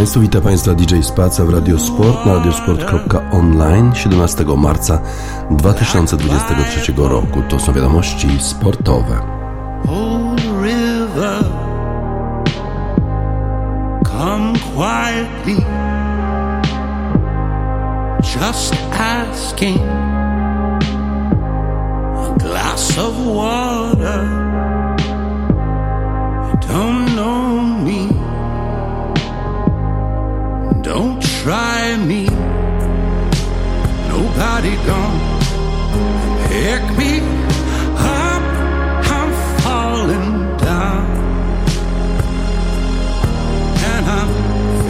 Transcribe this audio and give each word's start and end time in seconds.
Państwu, 0.00 0.20
witam 0.20 0.42
Państwa 0.42 0.74
DJ 0.74 1.02
Spaca 1.02 1.44
w 1.44 1.50
Radiosport 1.50 2.26
na 2.26 2.34
radiosport.online 2.34 3.94
17 3.94 4.44
marca 4.56 5.00
2023 5.50 6.92
roku. 6.96 7.42
To 7.48 7.58
są 7.58 7.72
wiadomości 7.72 8.28
sportowe. 8.38 9.20
Just 18.22 18.74
asking 18.98 19.80
a 22.16 22.34
glass 22.38 22.98
of 22.98 23.14
water. 23.26 24.24
Don't 26.68 27.09
try 31.42 31.96
me. 31.96 32.24
Nobody 34.12 34.74
gonna 34.88 35.38
pick 36.48 36.82
me 36.98 37.12
up. 37.96 38.42
I'm 39.16 39.32
falling 39.62 40.30
down, 40.58 41.06
and 43.90 44.04
I'm 44.18 44.30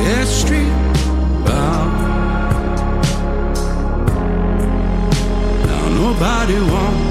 very 0.03 0.65
bound. 1.47 1.93
Now 5.69 5.85
nobody 6.03 6.59
won't 6.73 7.10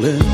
me 0.00 0.33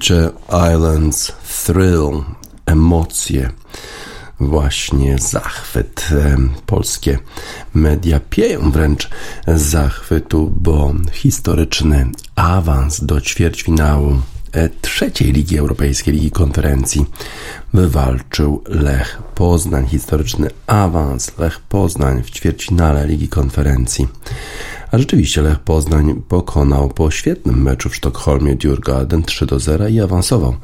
Future 0.00 0.32
Islands 0.48 1.32
Thrill, 1.64 2.24
emocje, 2.66 3.50
właśnie 4.40 5.18
zachwyt. 5.18 6.08
Polskie 6.66 7.18
media 7.74 8.20
pieją 8.30 8.70
wręcz 8.70 9.10
zachwytu, 9.46 10.52
bo 10.56 10.94
historyczny 11.12 12.10
awans 12.36 13.04
do 13.04 13.20
ćwierćfinału 13.20 14.16
e, 14.52 14.68
trzeciej 14.68 15.32
Ligi 15.32 15.58
Europejskiej, 15.58 16.14
Ligi 16.14 16.30
Konferencji 16.30 17.06
wywalczył 17.74 18.62
Lech 18.66 19.22
Poznań. 19.34 19.86
Historyczny 19.88 20.50
awans 20.66 21.38
Lech 21.38 21.60
Poznań 21.60 22.22
w 22.22 22.30
ćwierćfinale 22.30 23.06
Ligi 23.06 23.28
Konferencji. 23.28 24.08
A 24.90 24.98
rzeczywiście 24.98 25.42
Lech 25.42 25.58
Poznań 25.58 26.22
pokonał 26.28 26.88
po 26.88 27.10
świetnym 27.10 27.62
meczu 27.62 27.88
w 27.88 27.96
Sztokholmie 27.96 28.56
Djurgården 28.56 29.22
3 29.22 29.46
do 29.46 29.58
0 29.58 29.88
i 29.88 30.00
awansował 30.00 30.56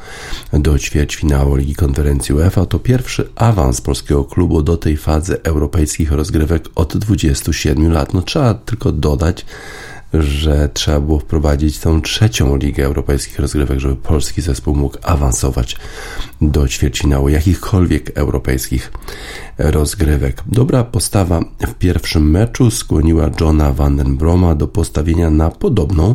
do 0.53 0.79
ćwierćfinału 0.79 1.57
Ligi 1.57 1.75
Konferencji 1.75 2.35
UEFA. 2.35 2.67
To 2.67 2.79
pierwszy 2.79 3.29
awans 3.35 3.81
polskiego 3.81 4.25
klubu 4.25 4.63
do 4.63 4.77
tej 4.77 4.97
fazy 4.97 5.43
europejskich 5.43 6.13
rozgrywek 6.13 6.69
od 6.75 6.97
27 6.97 7.93
lat. 7.93 8.15
No 8.15 8.23
trzeba 8.23 8.55
tylko 8.55 8.93
dodać, 8.93 9.47
że 10.23 10.69
trzeba 10.75 11.01
było 11.01 11.19
wprowadzić 11.19 11.79
tą 11.79 12.03
trzecią 12.03 12.57
Ligę 12.57 12.85
Europejskich 12.85 13.39
Rozgrywek, 13.39 13.81
żeby 13.81 13.97
polski 13.97 14.43
zespół 14.43 14.75
mógł 14.75 14.99
awansować 15.03 15.77
do 16.41 16.69
ćwierćfinału 16.69 17.29
jakichkolwiek 17.29 18.19
europejskich 18.19 18.93
rozgrywek. 19.59 20.43
Dobra 20.47 20.85
postawa 20.85 21.41
w 21.67 21.75
pierwszym 21.75 22.31
meczu 22.31 22.71
skłoniła 22.71 23.31
Johna 23.41 23.73
Vandenbroma 23.73 24.55
do 24.55 24.69
postawienia 24.69 25.31
na 25.31 25.51
podobną 25.51 26.15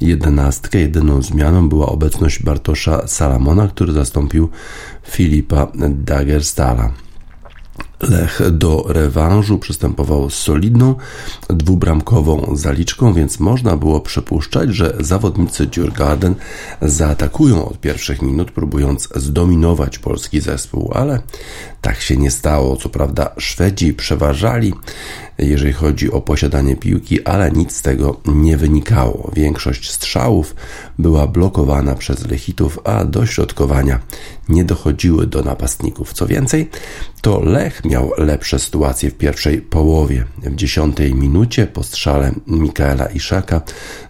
jedenastkę. 0.00 0.78
Jedyną 0.78 1.22
zmianą 1.22 1.68
była 1.68 1.86
obecność 1.86 2.42
Bartosza 2.42 3.08
Salamona, 3.08 3.68
który 3.68 3.92
zastąpił 3.92 4.48
Filipa 5.02 5.72
Dagerstala. 5.88 7.05
Lech 8.00 8.40
do 8.50 8.84
rewanżu 8.88 9.58
przystępował 9.58 10.30
z 10.30 10.34
solidną, 10.34 10.94
dwubramkową 11.48 12.56
zaliczką, 12.56 13.12
więc 13.12 13.40
można 13.40 13.76
było 13.76 14.00
przypuszczać, 14.00 14.74
że 14.74 14.96
zawodnicy 15.00 15.66
Djurgarden 15.66 16.34
zaatakują 16.82 17.68
od 17.68 17.80
pierwszych 17.80 18.22
minut, 18.22 18.50
próbując 18.50 19.08
zdominować 19.14 19.98
polski 19.98 20.40
zespół, 20.40 20.92
ale 20.94 21.22
tak 21.80 22.00
się 22.00 22.16
nie 22.16 22.30
stało. 22.30 22.76
Co 22.76 22.88
prawda 22.88 23.30
Szwedzi 23.38 23.94
przeważali, 23.94 24.74
jeżeli 25.38 25.72
chodzi 25.72 26.12
o 26.12 26.20
posiadanie 26.20 26.76
piłki, 26.76 27.24
ale 27.24 27.50
nic 27.50 27.76
z 27.76 27.82
tego 27.82 28.20
nie 28.26 28.56
wynikało. 28.56 29.30
Większość 29.34 29.90
strzałów 29.90 30.54
była 30.98 31.26
blokowana 31.26 31.94
przez 31.94 32.26
Lechitów, 32.26 32.78
a 32.84 33.04
do 33.04 33.26
środkowania 33.26 34.00
nie 34.48 34.64
dochodziły 34.64 35.26
do 35.26 35.42
napastników. 35.42 36.12
Co 36.12 36.26
więcej, 36.26 36.70
to 37.20 37.40
Lech 37.40 37.84
miał 37.84 38.12
lepsze 38.18 38.58
sytuacje 38.58 39.10
w 39.10 39.14
pierwszej 39.14 39.60
połowie. 39.62 40.24
W 40.42 40.54
dziesiątej 40.54 41.14
minucie 41.14 41.66
po 41.66 41.82
strzale 41.82 42.32
Mikaela 42.46 43.06
Iszaka 43.06 43.60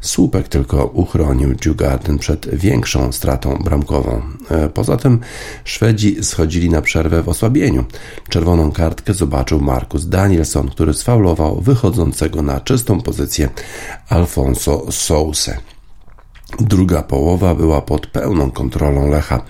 słupek 0.00 0.49
tylko 0.49 0.87
uchronił 0.87 1.55
Djurgarden 1.55 2.19
przed 2.19 2.55
większą 2.55 3.12
stratą 3.12 3.58
bramkową. 3.64 4.23
E, 4.50 4.69
poza 4.69 4.96
tym 4.96 5.20
Szwedzi 5.64 6.25
schodzili 6.25 6.70
na 6.70 6.82
przerwę 6.82 7.23
w 7.23 7.28
osłabieniu. 7.28 7.84
Czerwoną 8.28 8.73
kartkę 8.73 9.14
zobaczył 9.14 9.61
Markus 9.61 10.08
Danielson, 10.08 10.69
który 10.69 10.94
sfaulował 11.16 11.60
wychodzącego 11.60 12.42
na 12.42 12.60
czystą 12.60 13.00
pozycję 13.00 13.48
Alfonso 14.08 14.92
Souse. 14.92 15.50
Druga 16.60 17.02
połowa 17.02 17.54
była 17.54 17.82
pod 17.82 18.06
pełną 18.06 18.50
kontrolą 18.50 19.10
Lecha. 19.10 19.42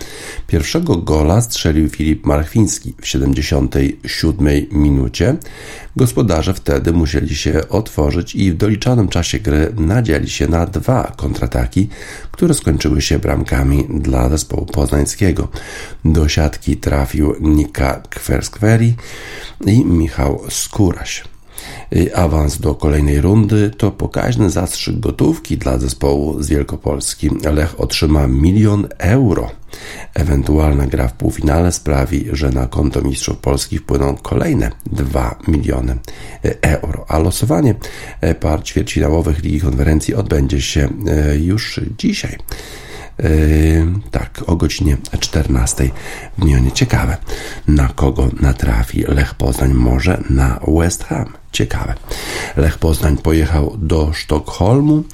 Pierwszego 0.47 0.97
gola 0.97 1.41
strzelił 1.41 1.89
Filip 1.89 2.27
Marchwiński 2.27 2.95
w 3.01 3.07
77 3.07 4.49
minucie. 4.73 5.37
Gospodarze 5.97 6.55
wtedy 6.55 6.93
musieli 6.93 7.37
się 7.37 7.69
otworzyć 7.69 8.35
i 8.35 8.53
w 8.53 8.57
doliczonym 8.57 9.09
czasie 9.09 9.39
gry 9.39 9.73
nadzieli 9.77 10.31
się 10.31 10.49
na 10.49 10.67
dwa 10.67 11.13
kontrataki, 11.17 11.89
które 12.33 12.55
skończyły 12.55 13.03
się 13.03 13.19
bramkami 13.19 13.87
dla 13.91 14.29
zespołu 14.29 14.67
poznańskiego. 14.67 15.49
Do 16.05 16.29
siatki 16.29 16.77
trafił 16.77 17.35
Nika 17.41 18.03
Kwerskweri 18.11 18.95
i 19.67 19.85
Michał 19.85 20.43
Skóraś 20.49 21.36
awans 22.15 22.59
do 22.59 22.75
kolejnej 22.75 23.21
rundy 23.21 23.71
to 23.77 23.91
pokaźny 23.91 24.51
zastrzyk 24.51 25.01
gotówki 25.01 25.59
dla 25.59 25.79
zespołu 25.79 26.43
z 26.43 26.49
Wielkopolski. 26.49 27.31
Lech 27.53 27.81
otrzyma 27.81 28.27
milion 28.27 28.89
euro. 28.99 29.51
Ewentualna 30.15 30.87
gra 30.87 31.09
w 31.09 31.13
półfinale 31.13 31.73
sprawi, 31.73 32.27
że 32.33 32.51
na 32.51 32.67
konto 32.67 33.03
mistrzów 33.03 33.37
Polski 33.39 33.79
wpłyną 33.79 34.17
kolejne 34.23 34.71
2 34.87 35.39
miliony 35.49 35.99
euro. 36.63 37.05
A 37.09 37.19
losowanie 37.19 37.75
par 38.41 38.65
ćwierćfinałowych 38.65 39.43
Ligi 39.43 39.61
Konferencji 39.61 40.15
odbędzie 40.15 40.61
się 40.61 40.89
e, 41.07 41.37
już 41.37 41.81
dzisiaj. 41.99 42.39
Yy, 43.19 43.87
tak, 44.11 44.43
o 44.47 44.57
godzinie 44.57 44.97
14 45.21 45.91
w 46.39 46.45
Mionie. 46.45 46.73
Ciekawe, 46.73 47.17
na 47.69 47.89
kogo 47.89 48.29
natrafi 48.41 49.05
Lech 49.09 49.35
Poznań, 49.35 49.75
może 49.75 50.23
na 50.31 50.61
West 50.69 51.05
Ham. 51.05 51.33
Ciekawe. 51.53 51.95
Lech 52.57 52.79
Poznań 52.79 53.17
pojechał 53.17 53.77
do 53.79 54.13
Sztokholmu, 54.13 55.05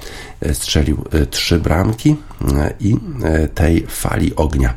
e, 0.41 0.53
strzelił 0.53 1.05
e, 1.11 1.25
trzy 1.25 1.59
bramki 1.59 2.15
e, 2.55 2.73
i 2.79 2.97
tej 3.55 3.85
fali 3.87 4.35
ognia 4.35 4.73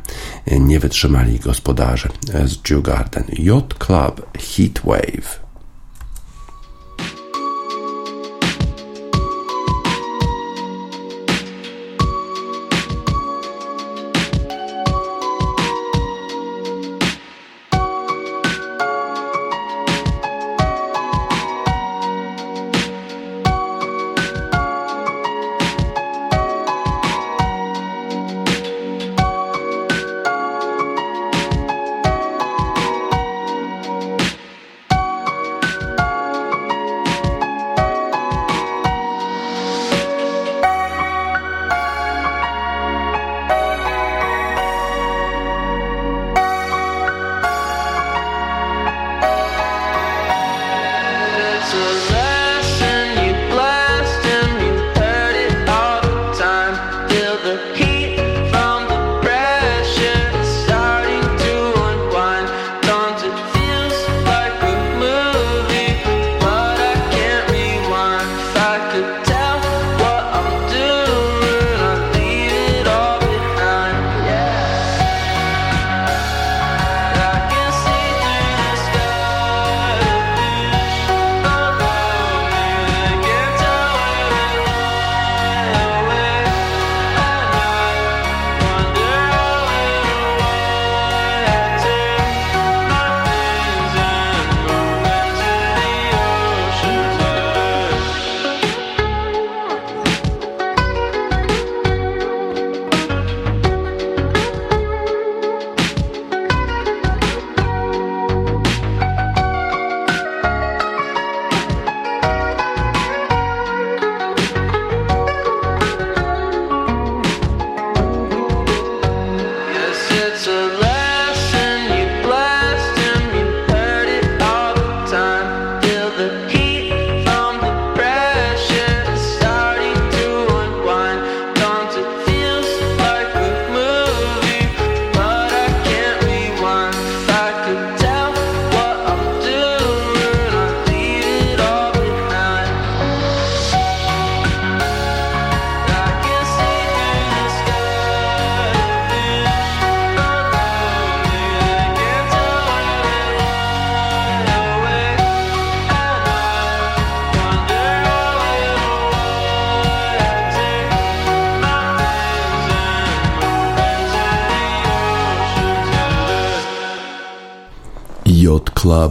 nie 0.60 0.80
wytrzymali 0.80 1.38
gospodarze 1.38 2.08
z 2.44 2.56
Djurgarden. 2.62 3.24
Yacht 3.38 3.74
Club 3.78 4.38
Heatwave. 4.38 5.45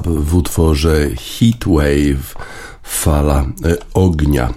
Club 0.05 0.25
w 0.25 0.38
utworze 0.38 1.09
Heatwave 1.15 2.35
fala 2.83 3.45
ognia. 3.93 4.53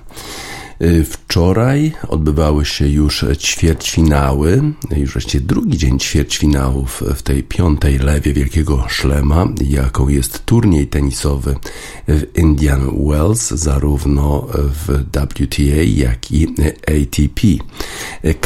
Y, 0.81 1.18
wczoraj 1.29 1.93
odbywały 2.09 2.65
się 2.65 2.89
już 2.89 3.25
ćwierćfinały, 3.39 4.63
już 4.97 5.13
właściwie 5.13 5.45
drugi 5.45 5.79
dzień 5.79 5.99
ćwierćfinałów 5.99 7.03
w 7.17 7.23
tej 7.23 7.43
piątej 7.43 7.99
lewie 7.99 8.33
Wielkiego 8.33 8.85
Szlema, 8.89 9.49
jaką 9.61 10.09
jest 10.09 10.45
turniej 10.45 10.87
tenisowy 10.87 11.57
w 12.09 12.39
Indian 12.39 13.07
Wells, 13.07 13.51
zarówno 13.51 14.47
w 14.55 15.05
WTA, 15.05 15.83
jak 15.97 16.33
i 16.33 16.55
ATP. 16.87 17.41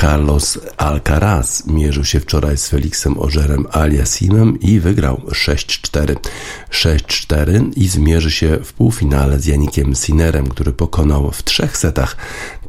Carlos 0.00 0.58
Alcaraz 0.76 1.66
mierzył 1.66 2.04
się 2.04 2.20
wczoraj 2.20 2.56
z 2.56 2.68
Felixem 2.68 3.18
Ożerem 3.18 3.66
Aliasimem 3.72 4.60
i 4.60 4.80
wygrał 4.80 5.16
6-4. 5.16 6.16
6-4 6.70 7.70
i 7.76 7.88
zmierzy 7.88 8.30
się 8.30 8.58
w 8.64 8.72
półfinale 8.72 9.38
z 9.38 9.46
Janikiem 9.46 9.94
Sinerem, 9.94 10.48
który 10.48 10.72
pokonał 10.72 11.30
w 11.30 11.42
trzech 11.42 11.76
setach 11.76 12.16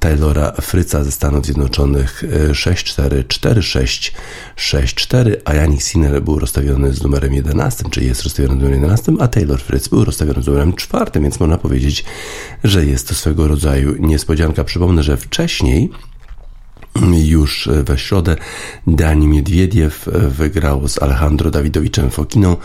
Taylora 0.03 0.51
Fryca 0.51 1.03
ze 1.03 1.11
Stanów 1.11 1.45
Zjednoczonych 1.45 2.23
6-4, 2.51 3.23
4-6, 3.23 4.11
6-4, 4.57 5.35
a 5.45 5.53
Janik 5.53 5.83
Sinner 5.83 6.21
był 6.21 6.39
rozstawiony 6.39 6.93
z 6.93 7.03
numerem 7.03 7.33
11, 7.33 7.83
czy 7.91 8.03
jest 8.03 8.23
rozstawiony 8.23 8.53
z 8.53 8.57
numerem 8.57 8.81
11, 8.81 9.11
a 9.19 9.27
Taylor 9.27 9.61
Fritz 9.61 9.89
był 9.89 10.05
rozstawiony 10.05 10.43
z 10.43 10.47
numerem 10.47 10.73
4, 10.73 11.21
więc 11.21 11.39
można 11.39 11.57
powiedzieć, 11.57 12.05
że 12.63 12.85
jest 12.85 13.07
to 13.07 13.15
swego 13.15 13.47
rodzaju 13.47 13.95
niespodzianka. 13.99 14.63
Przypomnę, 14.63 15.03
że 15.03 15.17
wcześniej 15.17 15.89
już 17.11 17.69
we 17.83 17.97
środę 17.97 18.35
Dani 18.87 19.27
Miedwiediew 19.27 20.09
wygrał 20.29 20.87
z 20.87 21.01
Alejandro 21.01 21.51
Dawidowiczem 21.51 22.09
Fokiną 22.09 22.57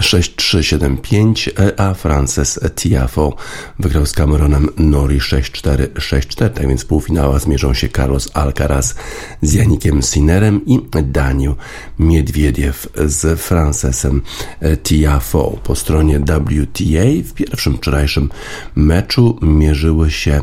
6-3-7-5, 0.00 1.50
a 1.76 1.94
Frances 1.94 2.60
Tiafo 2.74 3.36
wygrał 3.78 4.06
z 4.06 4.12
Cameronem 4.12 4.68
Nori 4.76 5.18
6-4-6-4, 5.18 6.50
tak 6.50 6.68
więc 6.68 6.82
w 6.82 6.86
półfinałach 6.86 7.42
zmierzą 7.42 7.74
się 7.74 7.88
Carlos 7.88 8.30
Alcaraz 8.34 8.94
z 9.42 9.52
Janikiem 9.52 10.02
Sinerem 10.02 10.66
i 10.66 10.80
Daniel 11.02 11.54
Miedwiediew 11.98 12.88
z 13.06 13.40
Francesem 13.40 14.22
Tiafo. 14.82 15.58
Po 15.64 15.74
stronie 15.74 16.20
WTA 16.20 17.22
w 17.24 17.32
pierwszym 17.32 17.76
wczorajszym 17.76 18.30
meczu 18.74 19.38
mierzyły 19.42 20.10
się 20.10 20.40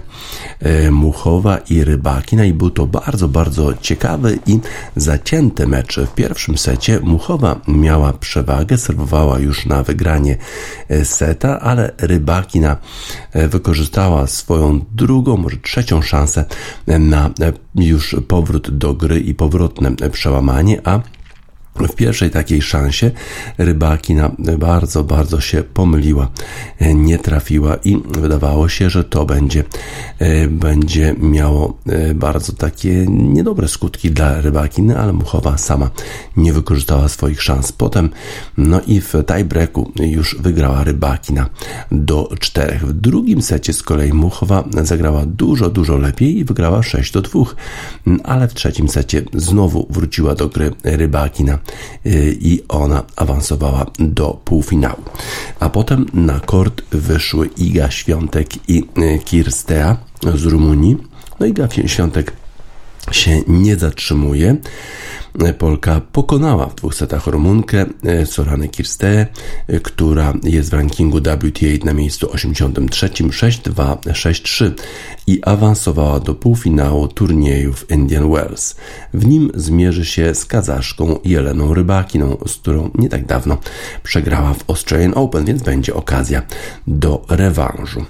e, 0.60 0.92
Muchowa 0.92 1.58
i 1.58 1.84
Rybakina 1.84 2.46
i 2.46 2.54
był 2.54 2.70
to 2.70 2.88
bardzo, 2.88 3.28
bardzo 3.28 3.74
ciekawy 3.82 4.40
i 4.48 4.60
zacięty 4.96 5.68
mecz. 5.68 6.00
W 6.00 6.14
pierwszym 6.14 6.58
secie 6.58 7.00
Muchowa 7.00 7.62
miała 7.68 8.14
przewagę, 8.14 8.78
serwowała 8.78 9.40
już 9.46 9.66
na 9.66 9.84
wygranie 9.84 10.38
e, 10.90 11.06
seta, 11.06 11.60
ale 11.60 11.92
Rybakina 11.98 12.78
e, 13.32 13.48
wykorzystała 13.48 14.28
swoją 14.28 14.86
drugą, 14.92 15.38
może 15.38 15.58
trzecią 15.58 16.02
szansę 16.02 16.46
na 16.88 17.26
e, 17.28 17.54
już 17.76 18.16
powrót 18.28 18.78
do 18.78 18.94
gry 18.94 19.20
i 19.20 19.36
powrotne 19.36 19.92
przełamanie, 20.12 20.82
a 20.88 21.00
w 21.80 21.96
pierwszej 21.96 22.32
takiej 22.32 22.62
szansie 22.62 23.12
rybakina 23.58 24.32
bardzo, 24.60 25.04
bardzo 25.04 25.42
się 25.42 25.64
pomyliła, 25.64 26.30
nie 26.96 27.18
trafiła 27.18 27.76
i 27.76 27.98
wydawało 28.08 28.70
się, 28.70 28.90
że 28.90 29.04
to 29.04 29.26
będzie, 29.26 29.64
e, 30.20 30.48
będzie 30.48 31.16
miało 31.20 31.78
e, 31.88 32.14
bardzo 32.14 32.54
takie 32.54 33.06
niedobre 33.10 33.68
skutki 33.68 34.12
dla 34.12 34.42
rybakiny, 34.42 34.98
ale 34.98 35.14
Muchowa 35.14 35.58
sama 35.58 35.90
nie 36.38 36.54
wykorzystała 36.54 37.10
swoich 37.10 37.42
szans. 37.42 37.72
Potem, 37.72 38.10
no 38.58 38.82
i 38.88 39.02
w 39.02 39.14
tiebreaku 39.28 39.92
już 40.00 40.38
wygrała 40.40 40.84
rybakina 40.84 41.50
do 41.92 42.30
czterech. 42.40 42.88
W 42.88 42.94
drugim 42.94 43.42
secie 43.42 43.74
z 43.74 43.84
kolei 43.84 44.14
Muchowa 44.14 44.64
zagrała 44.84 45.26
dużo, 45.26 45.70
dużo 45.70 45.98
lepiej 45.98 46.38
i 46.38 46.46
wygrała 46.46 46.84
6 46.84 47.14
do 47.14 47.22
2, 47.22 47.44
ale 48.24 48.48
w 48.48 48.54
trzecim 48.54 48.90
secie 48.90 49.24
znowu 49.34 49.88
wróciła 49.90 50.36
do 50.36 50.50
gry 50.50 50.72
rybakina 50.84 51.60
i 52.40 52.64
ona 52.68 53.04
awansowała 53.16 53.86
do 54.00 54.40
półfinału. 54.46 55.02
A 55.60 55.70
potem 55.70 56.06
na 56.14 56.40
kort 56.40 56.82
wyszły 56.92 57.50
Iga 57.58 57.92
Świątek 57.92 58.70
i 58.70 58.84
y, 58.98 59.20
Kirstea 59.26 59.98
z 60.36 60.46
Rumunii. 60.46 60.98
No 61.40 61.46
Iga 61.46 61.68
Świątek 61.86 62.32
się 63.12 63.42
nie 63.48 63.76
zatrzymuje. 63.76 64.56
Polka 65.58 66.02
pokonała 66.12 66.66
w 66.68 66.76
dwóch 66.76 66.96
setach 66.96 67.28
Rumunkę 67.28 67.86
e, 68.04 68.26
Soranę 68.26 68.68
Kirste, 68.68 69.28
e, 69.68 69.80
która 69.80 70.34
jest 70.44 70.70
w 70.70 70.74
rankingu 70.74 71.18
WTA 71.18 71.86
na 71.86 71.94
miejscu 71.94 72.32
83 72.32 73.10
6-2, 73.10 73.98
6-3 73.98 74.72
i 75.28 75.40
awansowała 75.44 76.20
do 76.20 76.36
półfinału 76.36 77.08
turnieju 77.08 77.74
w 77.74 77.92
Indian 77.92 78.32
Wells. 78.32 78.76
W 79.14 79.26
nim 79.26 79.52
zmierzy 79.56 80.06
się 80.06 80.36
z 80.36 80.46
kazaszką 80.46 81.20
Jeleną 81.24 81.74
Rybakiną, 81.74 82.38
z 82.48 82.54
którą 82.56 82.90
nie 82.96 83.10
tak 83.10 83.26
dawno 83.26 83.58
przegrała 84.04 84.54
w 84.54 84.70
Australian 84.70 85.14
Open, 85.16 85.46
więc 85.46 85.62
będzie 85.64 85.94
okazja 85.94 86.42
do 86.88 87.26
rewanżu. 87.30 88.06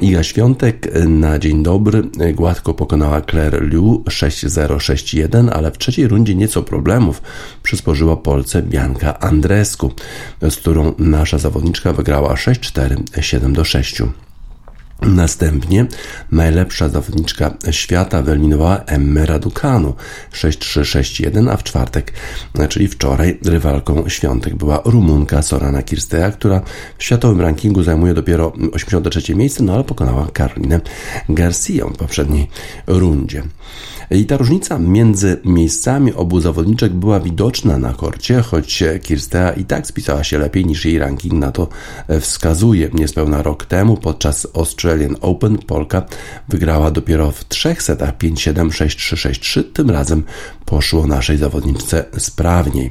Iga 0.00 0.22
Świątek 0.22 0.88
na 1.06 1.38
dzień 1.38 1.62
dobry 1.62 2.02
gładko 2.34 2.74
pokonała 2.74 3.20
Claire 3.20 3.62
Liu 3.62 4.02
6-0, 4.06 4.76
6-1, 4.76 5.50
ale 5.52 5.70
w 5.70 5.78
trzeciej 5.78 6.08
rundzie 6.08 6.37
nieco 6.38 6.62
problemów 6.62 7.22
przysporzyła 7.62 8.16
Polce 8.16 8.62
Bianka 8.62 9.18
Andresku, 9.18 9.92
z 10.50 10.56
którą 10.56 10.94
nasza 10.98 11.38
zawodniczka 11.38 11.92
wygrała 11.92 12.34
6-4, 12.34 12.96
7-6. 13.12 14.08
Następnie 15.02 15.86
najlepsza 16.32 16.88
zawodniczka 16.88 17.54
świata 17.70 18.22
wyeliminowała 18.22 18.84
Emmę 18.86 19.26
Raducanu 19.26 19.94
6-3-6-1, 20.32 21.50
a 21.50 21.56
w 21.56 21.62
czwartek, 21.62 22.12
czyli 22.68 22.88
wczoraj, 22.88 23.38
rywalką 23.44 24.08
świątek 24.08 24.54
była 24.56 24.82
Rumunka 24.84 25.42
Sorana 25.42 25.82
Kirstea, 25.82 26.30
która 26.30 26.60
w 26.98 27.04
światowym 27.04 27.40
rankingu 27.40 27.82
zajmuje 27.82 28.14
dopiero 28.14 28.52
83 28.72 29.34
miejsce, 29.34 29.62
no 29.62 29.74
ale 29.74 29.84
pokonała 29.84 30.26
Karolinę 30.32 30.80
Garcia 31.28 31.86
w 31.86 31.96
poprzedniej 31.96 32.50
rundzie. 32.86 33.42
I 34.10 34.26
ta 34.26 34.36
różnica 34.36 34.78
między 34.78 35.40
miejscami 35.44 36.12
obu 36.12 36.40
zawodniczek 36.40 36.92
była 36.92 37.20
widoczna 37.20 37.78
na 37.78 37.92
korcie, 37.92 38.42
choć 38.42 38.84
Kirstea 39.02 39.52
i 39.52 39.64
tak 39.64 39.86
spisała 39.86 40.24
się 40.24 40.38
lepiej 40.38 40.66
niż 40.66 40.84
jej 40.84 40.98
ranking 40.98 41.32
na 41.32 41.52
to 41.52 41.68
wskazuje. 42.20 42.90
Niespełna 42.92 43.42
rok 43.42 43.66
temu 43.66 43.96
podczas 43.96 44.46
Australian 44.54 45.16
Open 45.20 45.58
Polka 45.58 46.06
wygrała 46.48 46.90
dopiero 46.90 47.30
w 47.30 47.48
trzech 47.48 47.82
setach 47.82 48.18
5-7, 48.18 48.68
6-3, 48.68 49.30
6-3. 49.30 49.64
Tym 49.72 49.90
razem 49.90 50.22
poszło 50.70 51.06
naszej 51.06 51.38
zawodniczce 51.38 52.04
sprawniej. 52.18 52.90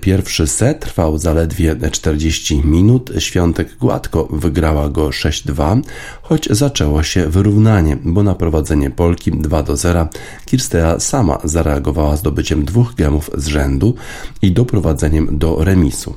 Pierwszy 0.00 0.46
set 0.46 0.80
trwał 0.80 1.18
zaledwie 1.18 1.76
40 1.90 2.62
minut. 2.64 3.10
Świątek 3.18 3.76
gładko 3.76 4.28
wygrała 4.30 4.88
go 4.88 5.08
6-2, 5.08 5.82
choć 6.22 6.48
zaczęło 6.50 7.02
się 7.02 7.26
wyrównanie, 7.26 7.96
bo 8.04 8.22
na 8.22 8.34
prowadzenie 8.34 8.90
Polki 8.90 9.30
2 9.30 9.62
do 9.62 9.76
0 9.76 10.08
Kirstea 10.46 11.00
sama 11.00 11.38
zareagowała 11.44 12.16
zdobyciem 12.16 12.64
dwóch 12.64 12.94
gemów 12.94 13.30
z 13.36 13.46
rzędu 13.46 13.94
i 14.42 14.52
doprowadzeniem 14.52 15.38
do 15.38 15.64
remisu. 15.64 16.14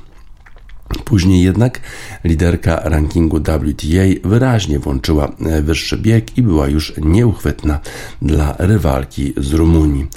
Później 0.98 1.44
jednak 1.44 1.80
liderka 2.24 2.82
rankingu 2.84 3.40
WTA 3.40 4.28
wyraźnie 4.30 4.80
włączyła 4.80 5.32
e, 5.46 5.62
wyższy 5.62 5.98
bieg 5.98 6.38
i 6.38 6.42
była 6.42 6.68
już 6.68 6.94
nieuchwytna 6.98 7.80
dla 8.22 8.56
rywalki 8.60 9.34
z 9.38 9.54
Rumunii. 9.54 10.08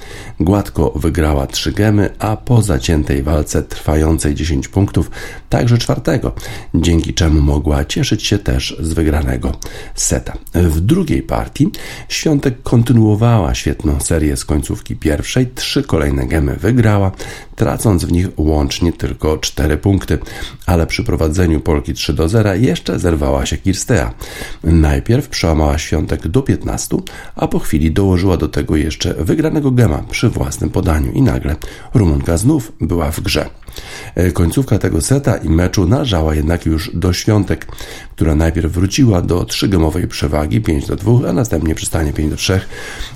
Gładko 0.40 0.92
wygrała 0.96 1.46
trzy 1.46 1.72
gemy, 1.72 2.10
a 2.18 2.36
po 2.36 2.62
zaciętej 2.62 3.22
walce 3.22 3.62
trwającej 3.62 4.34
10 4.34 4.68
punktów 4.68 5.10
także 5.48 5.78
czwartego, 5.78 6.32
dzięki 6.74 7.14
czemu 7.14 7.40
mogła 7.40 7.84
cieszyć 7.84 8.22
się 8.22 8.38
też 8.38 8.76
z 8.80 8.92
wygranego 8.92 9.52
seta. 9.94 10.32
W 10.54 10.80
drugiej 10.80 11.22
partii 11.22 11.70
Świątek 12.08 12.62
kontynuowała 12.62 13.54
świetną 13.54 14.00
serię 14.00 14.36
z 14.36 14.44
końcówki 14.44 14.96
pierwszej, 14.96 15.46
trzy 15.46 15.82
kolejne 15.82 16.26
gemy 16.26 16.56
wygrała, 16.56 17.12
tracąc 17.56 18.04
w 18.04 18.12
nich 18.12 18.28
łącznie 18.36 18.92
tylko 18.92 19.38
4 19.38 19.76
punkty, 19.76 20.18
ale 20.66 20.86
przy 20.86 21.04
prowadzeniu 21.04 21.60
Polki 21.60 21.94
3 21.94 22.12
do 22.12 22.28
0 22.28 22.54
jeszcze 22.54 22.98
zerwała 22.98 23.46
się 23.46 23.56
Kirstea. 23.56 24.14
Najpierw 24.64 25.28
przełamała 25.28 25.78
Świątek 25.78 26.28
do 26.28 26.42
15, 26.42 26.96
a 27.36 27.48
po 27.48 27.58
chwili 27.58 27.92
dołożyła 27.92 28.36
do 28.36 28.48
tego 28.48 28.76
jeszcze 28.76 29.14
wygranego 29.14 29.70
gema 29.70 30.02
przy 30.10 30.28
własnym 30.28 30.70
podaniu 30.70 31.12
i 31.12 31.22
nagle 31.22 31.56
Rumunka 31.94 32.36
znów 32.36 32.72
była 32.80 33.10
w 33.10 33.20
grze. 33.20 33.50
E, 34.14 34.32
końcówka 34.32 34.78
tego 34.78 35.00
seta 35.00 35.36
i 35.36 35.48
meczu 35.48 35.86
należała 35.86 36.34
jednak 36.34 36.66
już 36.66 36.90
do 36.94 37.12
Świątek, 37.12 37.66
która 38.10 38.34
najpierw 38.34 38.72
wróciła 38.72 39.22
do 39.22 39.44
trzygemowej 39.44 40.08
przewagi 40.08 40.60
5 40.60 40.86
do 40.86 40.96
2, 40.96 41.28
a 41.28 41.32
następnie 41.32 41.74
przy 41.74 41.86
stanie 41.86 42.12
5 42.12 42.30
do 42.30 42.36
3 42.36 42.60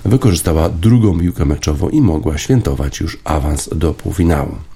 wykorzystała 0.05 0.69
drugą 0.69 1.21
piłkę 1.21 1.45
meczową 1.45 1.89
i 1.89 2.01
mogła 2.01 2.39
świętować 2.39 3.01
już 3.01 3.19
awans 3.25 3.69
do 3.73 3.95
półfinału. 3.95 4.70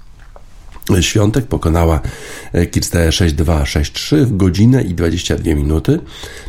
Świątek 1.01 1.45
pokonała 1.45 2.01
Kirsteję 2.71 3.09
6-2, 3.09 3.63
6-3 3.63 4.15
w 4.25 4.37
godzinę 4.37 4.81
i 4.81 4.93
22 4.93 5.55
minuty. 5.55 5.99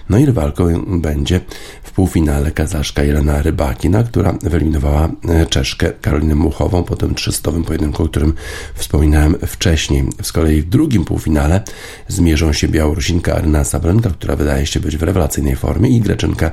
No 0.09 0.19
i 0.19 0.27
rywalką 0.27 0.85
będzie 1.01 1.41
w 1.83 1.93
półfinale 1.93 2.51
kazaszka 2.53 3.03
Jelena 3.03 3.43
Rybakina, 3.43 4.03
która 4.03 4.35
wyeliminowała 4.43 5.09
e, 5.29 5.47
Czeszkę 5.47 5.93
Karolinę 6.01 6.35
Muchową 6.35 6.85
po 6.85 6.97
tym 6.97 7.15
trzystowym 7.15 7.65
pojedynku, 7.65 8.03
o 8.03 8.09
którym 8.09 8.35
wspominałem 8.75 9.37
wcześniej. 9.47 10.05
Z 10.23 10.33
kolei 10.33 10.63
w 10.63 10.69
drugim 10.69 11.05
półfinale 11.05 11.63
zmierzą 12.09 12.53
się 12.53 12.69
Białorusinka 12.69 13.35
Aryna 13.35 13.65
Sablenka, 13.65 14.11
która 14.11 14.37
wydaje 14.37 14.67
się 14.67 14.81
być 14.81 14.97
w 14.97 15.03
rewelacyjnej 15.03 15.57
formie 15.57 15.89
i 15.89 16.01
Greczynka 16.01 16.51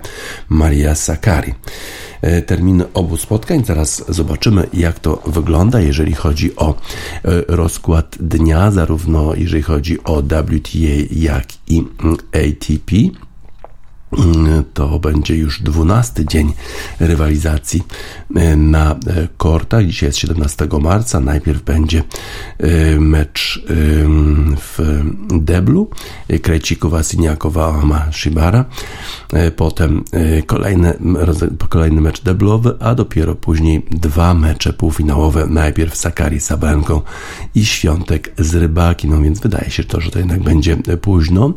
Maria 0.49 0.95
Sakari. 0.95 1.53
E, 2.23 2.41
terminy 2.41 2.83
obu 2.93 3.17
spotkań. 3.17 3.65
Zaraz 3.65 4.03
zobaczymy, 4.09 4.67
jak 4.73 4.99
to 4.99 5.21
wygląda, 5.25 5.79
jeżeli 5.79 6.13
chodzi 6.13 6.55
o 6.55 6.69
e, 6.69 6.75
rozkład 7.73 8.17
dnia, 8.19 8.71
zarówno 8.71 9.35
jeżeli 9.35 9.63
chodzi 9.63 10.03
o 10.03 10.21
WTA, 10.21 10.95
jak 11.11 11.45
i 11.67 11.83
ATP 12.33 12.91
to 14.73 14.99
będzie 14.99 15.35
już 15.35 15.61
dwunasty 15.61 16.25
dzień 16.25 16.53
rywalizacji 16.99 17.83
e, 18.35 18.55
na 18.55 18.91
e, 18.91 18.97
kortach. 19.37 19.85
Dzisiaj 19.85 20.09
jest 20.09 20.19
17 20.19 20.67
marca. 20.81 21.19
Najpierw 21.19 21.61
będzie 21.61 22.03
e, 22.59 22.99
mecz 22.99 23.63
w 24.57 25.03
deblu 25.29 25.89
Krejcikowa, 26.41 27.03
Siniakowa, 27.03 28.07
Shibara. 28.11 28.65
Potem 29.55 30.03
kolejny, 30.45 30.93
kolejny 31.69 32.01
mecz 32.01 32.21
deblowy, 32.21 32.75
a 32.79 32.95
dopiero 32.95 33.35
później 33.35 33.85
dwa 33.91 34.33
mecze 34.33 34.73
półfinałowe. 34.73 35.47
Najpierw 35.47 35.95
Sakari 35.95 36.39
z 36.39 36.51
i 37.55 37.65
Świątek 37.65 38.33
z 38.37 38.55
Rybaki. 38.55 39.07
No 39.07 39.21
więc 39.21 39.39
wydaje 39.39 39.71
się 39.71 39.83
to, 39.83 40.01
że 40.01 40.11
to 40.11 40.19
jednak 40.19 40.43
będzie 40.43 40.77
późno. 41.01 41.53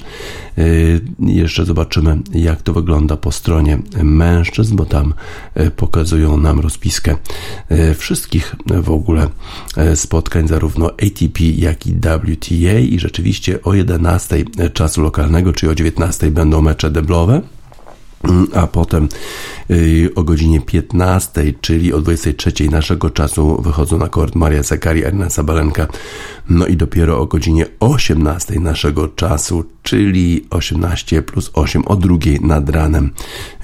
Jeszcze 1.20 1.64
zobaczymy, 1.64 2.18
jak 2.46 2.62
to 2.62 2.72
wygląda 2.72 3.16
po 3.16 3.32
stronie 3.32 3.78
mężczyzn, 4.02 4.76
bo 4.76 4.84
tam 4.84 5.14
e, 5.54 5.70
pokazują 5.70 6.36
nam 6.36 6.60
rozpiskę 6.60 7.16
e, 7.68 7.94
wszystkich 7.94 8.56
w 8.66 8.90
ogóle 8.90 9.28
e, 9.76 9.96
spotkań, 9.96 10.48
zarówno 10.48 10.90
ATP, 10.90 11.44
jak 11.56 11.86
i 11.86 11.92
WTA 11.92 12.78
i 12.78 12.98
rzeczywiście 12.98 13.62
o 13.62 13.74
11 13.74 14.44
czasu 14.72 15.02
lokalnego, 15.02 15.52
czyli 15.52 15.72
o 15.72 15.74
19 15.74 16.30
będą 16.30 16.62
mecze 16.62 16.90
deblowe 16.90 17.42
a 18.54 18.66
potem 18.66 19.08
y, 19.70 20.10
o 20.14 20.22
godzinie 20.22 20.60
15, 20.60 21.52
czyli 21.60 21.92
o 21.92 22.00
23 22.00 22.70
naszego 22.70 23.10
czasu 23.10 23.62
wychodzą 23.62 23.98
na 23.98 24.08
kort 24.08 24.34
Maria 24.34 24.62
Zakari, 24.62 25.04
Erna 25.04 25.30
Sabalenka, 25.30 25.86
no 26.48 26.66
i 26.66 26.76
dopiero 26.76 27.20
o 27.20 27.26
godzinie 27.26 27.66
18 27.80 28.60
naszego 28.60 29.08
czasu, 29.08 29.64
czyli 29.82 30.46
18 30.50 31.22
plus 31.22 31.50
8 31.54 31.84
o 31.86 31.96
drugiej 31.96 32.40
nad 32.40 32.70
ranem 32.70 33.10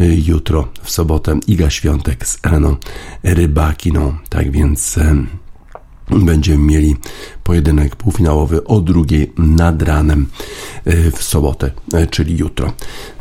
y, 0.00 0.22
jutro 0.26 0.68
w 0.82 0.90
sobotę 0.90 1.38
Iga 1.46 1.70
Świątek 1.70 2.26
z 2.26 2.38
Eleną 2.42 2.76
Rybakiną. 3.22 4.16
Tak 4.28 4.50
więc 4.50 4.98
będziemy 6.10 6.64
mieli 6.64 6.96
pojedynek 7.44 7.96
półfinałowy 7.96 8.64
o 8.64 8.80
drugiej 8.80 9.32
nad 9.38 9.82
ranem 9.82 10.26
e, 10.84 11.10
w 11.10 11.22
sobotę, 11.22 11.70
e, 11.94 12.06
czyli 12.06 12.38
jutro. 12.38 12.72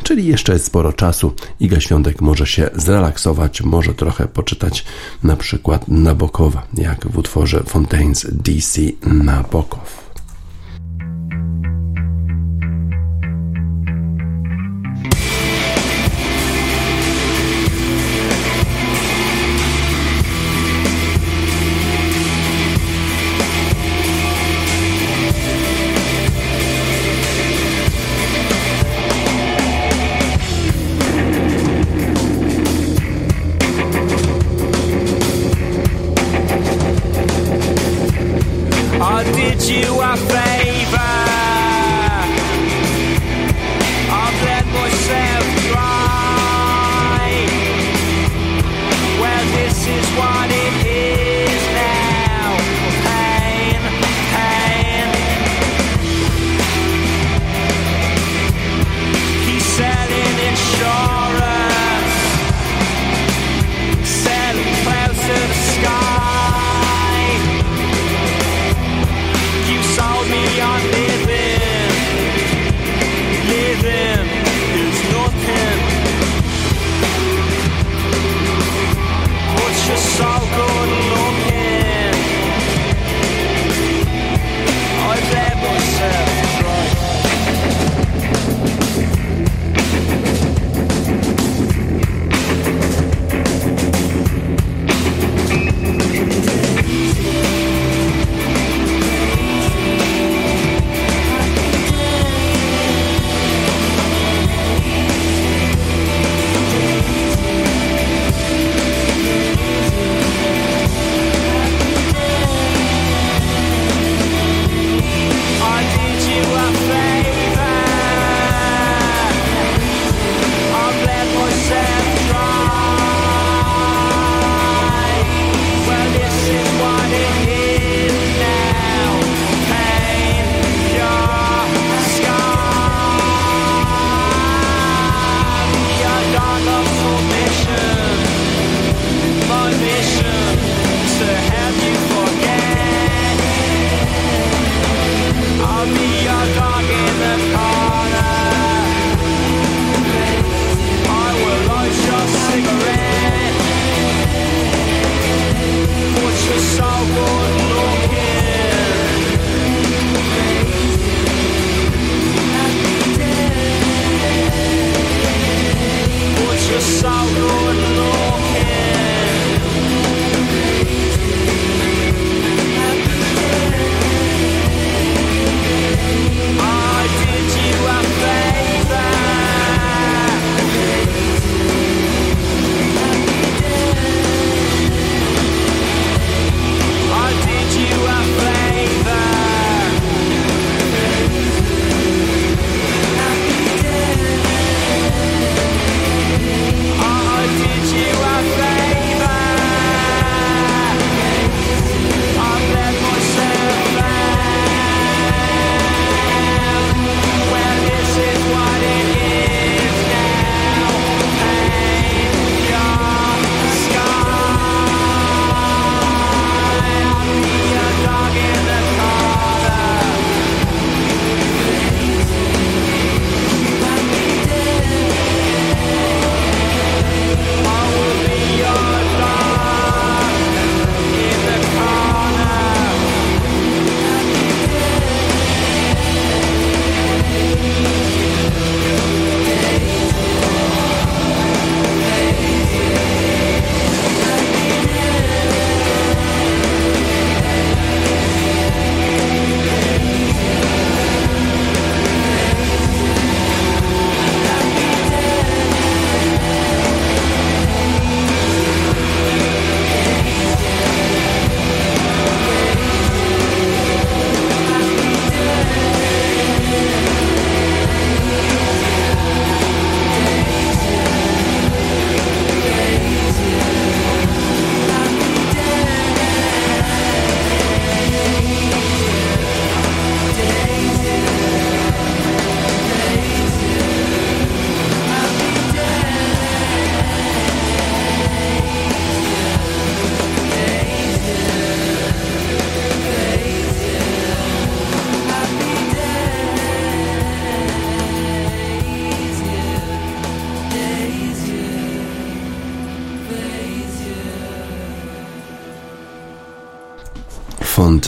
Czyli 0.03 0.25
jeszcze 0.25 0.53
jest 0.53 0.65
sporo 0.65 0.93
czasu. 0.93 1.33
Iga 1.59 1.79
Świątek 1.79 2.21
może 2.21 2.47
się 2.47 2.69
zrelaksować, 2.75 3.61
może 3.61 3.93
trochę 3.93 4.27
poczytać 4.27 4.85
na 5.23 5.35
przykład 5.35 5.87
Nabokowa, 5.87 6.67
jak 6.73 7.07
w 7.07 7.17
utworze 7.17 7.63
Fontaines 7.63 8.27
DC 8.31 8.81
Nabokow. 9.05 10.00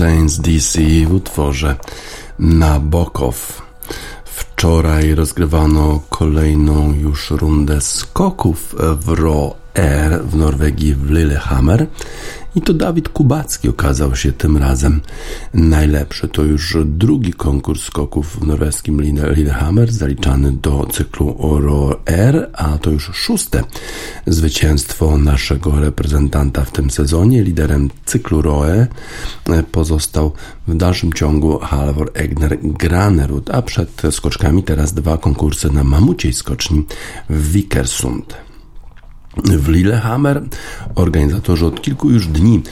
Fountains 0.03 0.39
DC 0.39 0.81
w 1.07 1.13
utworze 1.13 1.75
Nabokow. 2.39 3.61
Wczoraj 4.25 5.15
rozgrywano 5.15 6.01
kolejną 6.09 6.93
już 6.93 7.31
rundę 7.31 7.81
skoków 7.81 8.75
w 8.99 9.09
Ro 9.09 9.55
Air 9.75 10.23
w 10.23 10.35
Norwegii 10.35 10.95
w 10.95 11.11
Lillehammer 11.11 11.87
i 12.55 12.61
to 12.61 12.73
Dawid 12.73 13.09
Kubacki 13.09 13.69
okazał 13.69 14.15
się 14.15 14.31
tym 14.31 14.57
razem 14.57 15.01
najlepszy. 15.53 16.27
To 16.27 16.43
już 16.43 16.77
drugi 16.85 17.33
konkurs 17.33 17.83
skoków 17.83 18.39
w 18.39 18.47
norweskim 18.47 19.01
Lillehammer, 19.33 19.91
zaliczany 19.91 20.51
do 20.51 20.87
cyklu 20.91 21.35
Oro 21.39 21.99
Air, 22.05 22.49
a 22.53 22.77
to 22.77 22.91
już 22.91 23.11
szóste 23.13 23.63
zwycięstwo 24.27 25.17
naszego 25.17 25.79
reprezentanta 25.79 26.65
w 26.65 26.71
tym 26.71 26.89
sezonie. 26.89 27.43
Liderem 27.43 27.89
cyklu 28.05 28.41
Roe 28.41 28.87
pozostał 29.71 30.31
w 30.67 30.75
dalszym 30.75 31.13
ciągu 31.13 31.59
Halvor 31.59 32.11
Egner 32.13 32.57
Granerud, 32.61 33.49
a 33.49 33.61
przed 33.61 34.01
skoczkami 34.11 34.63
teraz 34.63 34.93
dwa 34.93 35.17
konkursy 35.17 35.71
na 35.71 35.83
mamuciej 35.83 36.33
skoczni 36.33 36.85
w 37.29 37.51
Vikersund. 37.51 38.35
W 39.37 39.67
Lillehammer 39.67 40.43
organizatorzy 40.95 41.65
od 41.65 41.81
kilku 41.81 42.09
już 42.09 42.27
dni 42.27 42.63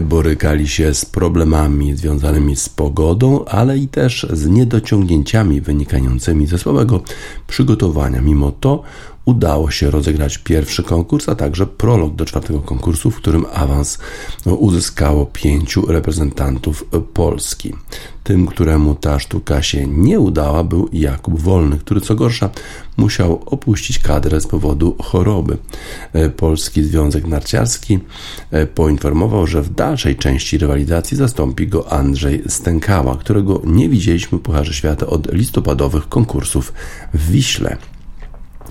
borykali 0.00 0.68
się 0.68 0.94
z 0.94 1.04
problemami 1.04 1.96
związanymi 1.96 2.56
z 2.56 2.68
pogodą, 2.68 3.44
ale 3.44 3.78
i 3.78 3.88
też 3.88 4.26
z 4.32 4.46
niedociągnięciami 4.46 5.60
wynikającymi 5.60 6.46
ze 6.46 6.58
słabego 6.58 7.00
przygotowania. 7.46 8.20
Mimo 8.20 8.52
to 8.52 8.82
udało 9.28 9.70
się 9.70 9.90
rozegrać 9.90 10.38
pierwszy 10.38 10.82
konkurs, 10.82 11.28
a 11.28 11.34
także 11.34 11.66
prolog 11.66 12.14
do 12.14 12.24
czwartego 12.24 12.60
konkursu, 12.60 13.10
w 13.10 13.16
którym 13.16 13.46
awans 13.54 13.98
uzyskało 14.46 15.26
pięciu 15.26 15.86
reprezentantów 15.86 16.84
Polski. 17.14 17.74
Tym, 18.24 18.46
któremu 18.46 18.94
ta 18.94 19.18
sztuka 19.18 19.62
się 19.62 19.86
nie 19.86 20.20
udała, 20.20 20.64
był 20.64 20.88
Jakub 20.92 21.40
Wolny, 21.40 21.78
który 21.78 22.00
co 22.00 22.14
gorsza 22.14 22.50
musiał 22.96 23.42
opuścić 23.46 23.98
kadrę 23.98 24.40
z 24.40 24.46
powodu 24.46 24.96
choroby. 25.02 25.56
Polski 26.36 26.84
Związek 26.84 27.26
Narciarski 27.26 27.98
poinformował, 28.74 29.46
że 29.46 29.62
w 29.62 29.74
dalszej 29.74 30.16
części 30.16 30.58
rywalizacji 30.58 31.16
zastąpi 31.16 31.66
go 31.66 31.92
Andrzej 31.92 32.42
Stękała, 32.48 33.16
którego 33.16 33.62
nie 33.64 33.88
widzieliśmy 33.88 34.38
w 34.38 34.42
Pucharze 34.42 34.74
Świata 34.74 35.06
od 35.06 35.32
listopadowych 35.32 36.08
konkursów 36.08 36.72
w 37.14 37.30
Wiśle. 37.30 37.76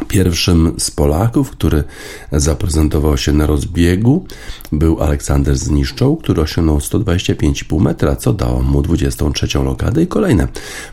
Pierwszym 0.07 0.73
z 0.77 0.91
Polaków, 0.91 1.51
który 1.51 1.83
zaprezentował 2.31 3.17
się 3.17 3.33
na 3.33 3.45
rozbiegu, 3.45 4.25
był 4.71 5.01
Aleksander 5.01 5.57
Zniszczoł, 5.57 6.17
który 6.17 6.41
osiągnął 6.41 6.77
125,5 6.77 7.81
metra, 7.81 8.15
co 8.15 8.33
dało 8.33 8.61
mu 8.61 8.81
23 8.81 9.59
lokadę 9.63 10.03
i 10.03 10.07
kolejne 10.07 10.47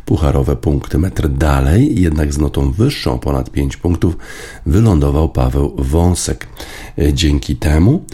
pucharowe 0.04 0.56
punkty. 0.56 0.98
Metr 0.98 1.28
dalej, 1.28 2.00
jednak 2.00 2.32
z 2.32 2.38
notą 2.38 2.72
wyższą, 2.72 3.18
ponad 3.18 3.50
5 3.50 3.76
punktów, 3.76 4.16
wylądował 4.66 5.28
Paweł 5.28 5.74
Wąsek. 5.78 6.46
Dzięki 7.12 7.56
temu 7.56 8.04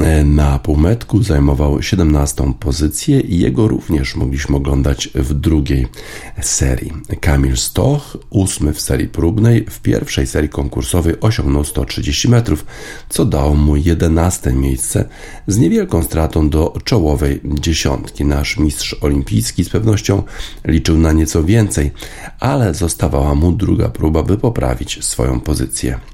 E, 0.00 0.24
na 0.24 0.58
półmetku 0.58 1.22
zajmował 1.22 1.82
17 1.82 2.52
pozycję 2.60 3.20
i 3.20 3.38
jego 3.38 3.68
również 3.68 4.16
mogliśmy 4.16 4.56
oglądać 4.56 5.08
w 5.14 5.34
drugiej 5.34 5.86
serii. 6.40 6.92
Kamil 7.20 7.56
Stoch, 7.56 8.16
ósmy 8.30 8.72
w 8.72 8.80
serii 8.80 9.08
próbnej, 9.08 9.66
w 9.70 9.80
pierwszej 9.80 10.26
serii 10.26 10.48
konkursowej 10.48 11.14
osiągnął 11.20 11.64
130 11.64 12.28
metrów, 12.28 12.66
co 13.08 13.24
dało 13.24 13.54
mu 13.54 13.76
11 13.76 14.52
miejsce 14.52 15.01
z 15.46 15.58
niewielką 15.58 16.02
stratą 16.02 16.48
do 16.48 16.74
czołowej 16.84 17.40
dziesiątki. 17.44 18.24
Nasz 18.24 18.58
mistrz 18.58 18.96
olimpijski 19.00 19.64
z 19.64 19.68
pewnością 19.68 20.22
liczył 20.64 20.98
na 20.98 21.12
nieco 21.12 21.44
więcej, 21.44 21.90
ale 22.40 22.74
zostawała 22.74 23.34
mu 23.34 23.52
druga 23.52 23.88
próba, 23.88 24.22
by 24.22 24.38
poprawić 24.38 25.04
swoją 25.04 25.40
pozycję. 25.40 26.11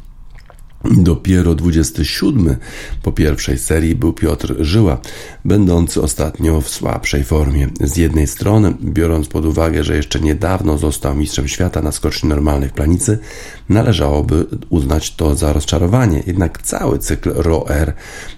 Dopiero 0.85 1.55
27 1.55 2.57
po 3.03 3.13
pierwszej 3.13 3.59
serii 3.59 3.95
był 3.95 4.13
Piotr 4.13 4.55
Żyła, 4.61 4.99
będący 5.45 6.03
ostatnio 6.03 6.61
w 6.61 6.69
słabszej 6.69 7.25
formie. 7.25 7.69
Z 7.81 7.97
jednej 7.97 8.27
strony, 8.27 8.75
biorąc 8.83 9.29
pod 9.29 9.47
uwagę, 9.47 9.85
że 9.85 9.97
jeszcze 9.97 10.21
niedawno 10.21 10.79
został 10.79 11.15
mistrzem 11.15 11.49
świata 11.49 11.83
na 11.83 11.93
skoczni 11.93 12.29
normalnej 12.29 12.69
w 12.69 12.73
planicy, 12.73 13.19
należałoby 13.69 14.47
uznać 14.69 15.15
to 15.15 15.35
za 15.35 15.53
rozczarowanie. 15.53 16.23
Jednak 16.27 16.63
cały 16.63 16.99
cykl 16.99 17.33
ROR 17.35 17.93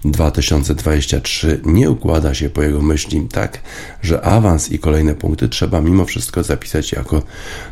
2023 0.05 1.61
nie 1.65 1.91
układa 1.91 2.33
się 2.33 2.49
po 2.49 2.63
jego 2.63 2.81
myśli 2.81 3.27
tak, 3.31 3.61
że 4.01 4.21
awans 4.21 4.71
i 4.71 4.79
kolejne 4.79 5.15
punkty 5.15 5.49
trzeba 5.49 5.81
mimo 5.81 6.05
wszystko 6.05 6.43
zapisać 6.43 6.91
jako 6.91 7.23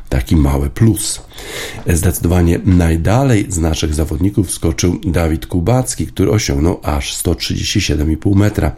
taki 0.09 0.35
mały 0.35 0.69
plus. 0.69 1.21
Zdecydowanie 1.87 2.59
najdalej 2.65 3.45
z 3.49 3.57
naszych 3.57 3.93
zawodników 3.93 4.51
skoczył 4.59 4.99
Dawid 5.03 5.45
Kubacki, 5.45 6.07
który 6.07 6.31
osiągnął 6.31 6.79
aż 6.83 7.13
137,5 7.17 8.35
metra. 8.35 8.71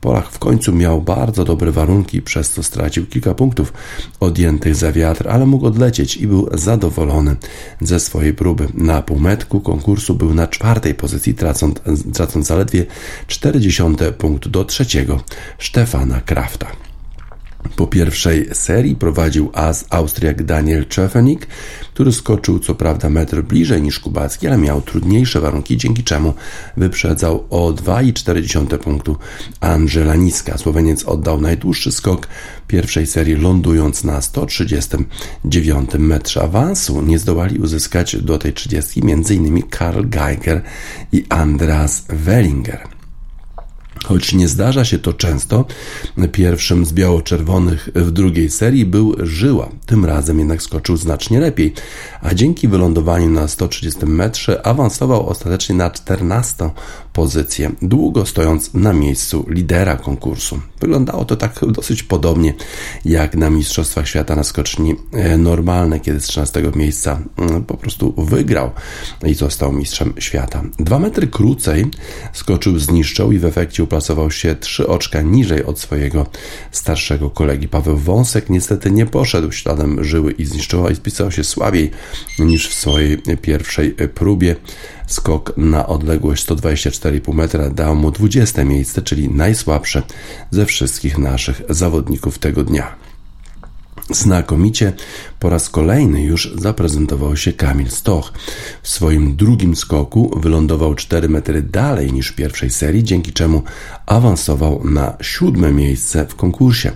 Polach 0.00 0.30
w 0.32 0.38
końcu 0.38 0.72
miał 0.72 1.02
bardzo 1.02 1.44
dobre 1.44 1.72
warunki, 1.72 2.22
przez 2.22 2.50
co 2.50 2.62
stracił 2.62 3.06
kilka 3.06 3.34
punktów 3.34 3.72
odjętych 4.20 4.74
za 4.74 4.92
wiatr, 4.92 5.28
ale 5.28 5.46
mógł 5.46 5.66
odlecieć 5.66 6.16
i 6.16 6.26
był 6.26 6.48
zadowolony 6.52 7.36
ze 7.80 8.00
swojej 8.00 8.34
próby. 8.34 8.68
Na 8.74 9.02
półmetku 9.02 9.60
konkursu 9.60 10.14
był 10.14 10.34
na 10.34 10.46
czwartej 10.46 10.94
pozycji, 10.94 11.34
tracąc, 11.34 11.80
tracąc 12.14 12.46
zaledwie 12.46 12.86
40 13.26 13.82
punktu 14.18 14.50
do 14.50 14.64
trzeciego 14.64 15.20
Stefana 15.58 16.20
Krafta. 16.20 16.87
Po 17.76 17.86
pierwszej 17.86 18.48
serii 18.52 18.96
prowadził 18.96 19.50
as 19.54 19.84
Austriak 19.90 20.42
Daniel 20.42 20.86
Czefenik, 20.86 21.46
który 21.94 22.12
skoczył 22.12 22.58
co 22.58 22.74
prawda 22.74 23.08
metr 23.08 23.42
bliżej 23.42 23.82
niż 23.82 23.98
Kubacki, 24.00 24.46
ale 24.46 24.58
miał 24.58 24.82
trudniejsze 24.82 25.40
warunki, 25.40 25.76
dzięki 25.76 26.04
czemu 26.04 26.34
wyprzedzał 26.76 27.44
o 27.50 27.72
2,4 27.72 28.78
punktu 28.78 29.16
Angela 29.60 30.14
Niska. 30.14 30.58
Słoweniec 30.58 31.04
oddał 31.04 31.40
najdłuższy 31.40 31.92
skok 31.92 32.28
pierwszej 32.66 33.06
serii, 33.06 33.36
lądując 33.36 34.04
na 34.04 34.22
139 34.22 35.90
metrze 35.98 36.42
awansu. 36.42 37.02
Nie 37.02 37.18
zdołali 37.18 37.58
uzyskać 37.58 38.16
do 38.16 38.38
tej 38.38 38.52
30 38.52 39.00
m.in. 39.04 39.62
Karl 39.62 40.02
Geiger 40.08 40.62
i 41.12 41.24
Andreas 41.28 42.04
Wellinger. 42.08 42.97
Choć 44.04 44.32
nie 44.32 44.48
zdarza 44.48 44.84
się 44.84 44.98
to 44.98 45.12
często, 45.12 45.64
pierwszym 46.32 46.84
z 46.84 46.92
biało-czerwonych 46.92 47.88
w 47.94 48.10
drugiej 48.10 48.50
serii 48.50 48.86
był 48.86 49.16
Żyła. 49.18 49.68
Tym 49.86 50.04
razem 50.04 50.38
jednak 50.38 50.62
skoczył 50.62 50.96
znacznie 50.96 51.40
lepiej, 51.40 51.72
a 52.22 52.34
dzięki 52.34 52.68
wylądowaniu 52.68 53.30
na 53.30 53.48
130 53.48 54.06
metrze 54.06 54.66
awansował 54.66 55.28
ostatecznie 55.28 55.74
na 55.74 55.90
14 55.90 56.70
pozycję, 57.12 57.70
długo 57.82 58.26
stojąc 58.26 58.74
na 58.74 58.92
miejscu 58.92 59.46
lidera 59.48 59.96
konkursu. 59.96 60.60
Wyglądało 60.80 61.24
to 61.24 61.36
tak 61.36 61.60
dosyć 61.68 62.02
podobnie 62.02 62.54
jak 63.04 63.36
na 63.36 63.50
Mistrzostwach 63.50 64.08
Świata 64.08 64.36
na 64.36 64.44
skoczni 64.44 64.96
e, 65.12 65.36
normalne, 65.36 66.00
kiedy 66.00 66.20
z 66.20 66.26
13 66.26 66.62
miejsca 66.74 67.20
mm, 67.38 67.64
po 67.64 67.76
prostu 67.76 68.14
wygrał 68.18 68.70
i 69.26 69.34
został 69.34 69.72
mistrzem 69.72 70.12
świata. 70.18 70.62
Dwa 70.78 70.98
metry 70.98 71.26
krócej 71.26 71.86
skoczył, 72.32 72.78
zniszczył 72.78 73.32
i 73.32 73.38
w 73.38 73.44
efekcie 73.44 73.82
uplasował 73.88 74.30
się 74.30 74.56
trzy 74.56 74.86
oczka 74.86 75.22
niżej 75.22 75.64
od 75.64 75.80
swojego 75.80 76.26
starszego 76.72 77.30
kolegi. 77.30 77.68
Paweł 77.68 77.96
Wąsek 77.96 78.50
niestety 78.50 78.90
nie 78.90 79.06
poszedł 79.06 79.52
śladem 79.52 80.04
żyły 80.04 80.32
i 80.32 80.44
zniszczyła 80.44 80.90
i 80.90 80.96
spisał 80.96 81.30
się 81.30 81.44
słabiej 81.44 81.90
niż 82.38 82.68
w 82.68 82.74
swojej 82.74 83.18
pierwszej 83.42 83.90
próbie. 83.92 84.56
Skok 85.06 85.52
na 85.56 85.86
odległość 85.86 86.46
124,5 86.46 87.34
metra 87.34 87.70
dał 87.70 87.96
mu 87.96 88.10
20 88.10 88.64
miejsce, 88.64 89.02
czyli 89.02 89.28
najsłabsze 89.28 90.02
ze 90.50 90.66
wszystkich 90.66 91.18
naszych 91.18 91.62
zawodników 91.68 92.38
tego 92.38 92.64
dnia. 92.64 92.94
Znakomicie 94.10 94.92
po 95.40 95.48
raz 95.48 95.70
kolejny 95.70 96.22
już 96.22 96.54
zaprezentował 96.58 97.36
się 97.36 97.52
Kamil 97.52 97.90
Stoch. 97.90 98.32
W 98.82 98.88
swoim 98.88 99.36
drugim 99.36 99.76
skoku 99.76 100.40
wylądował 100.40 100.94
4 100.94 101.28
metry 101.28 101.62
dalej 101.62 102.12
niż 102.12 102.28
w 102.28 102.34
pierwszej 102.34 102.70
serii, 102.70 103.04
dzięki 103.04 103.32
czemu 103.32 103.62
awansował 104.06 104.84
na 104.84 105.16
siódme 105.20 105.72
miejsce 105.72 106.26
w 106.26 106.34
konkursie. 106.34 106.92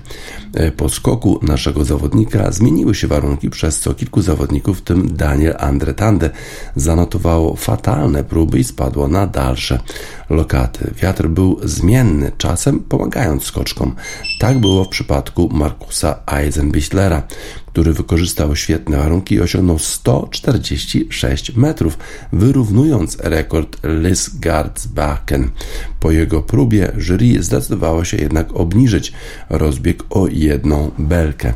E, 0.55 0.71
po 0.73 0.89
skoku 0.89 1.39
naszego 1.43 1.85
zawodnika 1.85 2.53
zmieniły 2.53 2.95
się 2.95 3.07
warunki, 3.07 3.51
przez 3.51 3.81
co 3.81 3.95
kilku 3.95 4.23
zawodników, 4.23 4.79
w 4.79 4.83
tym 4.83 5.17
Daniel 5.17 5.55
Andretande, 5.59 6.31
zanotowało 6.77 7.57
fatalne 7.57 8.25
próby 8.25 8.59
i 8.59 8.65
spadło 8.65 9.09
na 9.09 9.27
dalsze 9.27 9.79
lokaty. 10.31 10.95
Wiatr 11.03 11.29
był 11.29 11.61
zmienny, 11.65 12.33
czasem 12.39 12.81
pomagając 12.81 13.45
skoczkom. 13.45 13.95
Tak 14.41 14.59
było 14.59 14.85
w 14.85 14.89
przypadku 14.89 15.49
Markusa 15.53 16.19
Eisenbichler, 16.27 17.03
Adlera, 17.03 17.23
który 17.73 17.93
wykorzystał 17.93 18.57
świetne 18.57 18.97
warunki 18.97 19.35
i 19.35 19.41
osiągnął 19.41 19.79
146 19.79 21.57
metrów, 21.57 21.99
wyrównując 22.33 23.19
rekord 23.21 23.77
Lisgardsbachen. 23.85 25.51
Po 26.01 26.11
jego 26.11 26.43
próbie 26.43 26.93
jury 26.97 27.43
zdecydowało 27.43 28.05
się 28.05 28.17
jednak 28.17 28.57
obniżyć 28.57 29.13
rozbieg 29.51 30.03
o 30.11 30.27
jedną 30.29 30.91
belkę. 30.99 31.55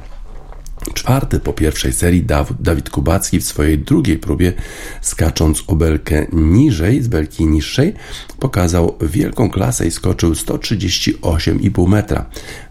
Czwarty 0.95 1.41
po 1.41 1.53
pierwszej 1.53 1.93
serii 1.93 2.27
Dawid 2.61 2.91
Kubacki 2.91 3.41
w 3.41 3.45
swojej 3.45 3.79
drugiej 3.79 4.19
próbie, 4.19 4.53
skacząc 5.01 5.65
o 5.67 5.77
belkę 5.77 6.27
niżej, 6.33 7.03
z 7.03 7.09
belki 7.09 7.47
niższej, 7.47 7.95
pokazał 8.39 8.97
wielką 9.01 9.51
klasę 9.51 9.87
i 9.87 9.91
skoczył 9.91 10.33
138,5 10.33 11.89
metra. 11.89 12.27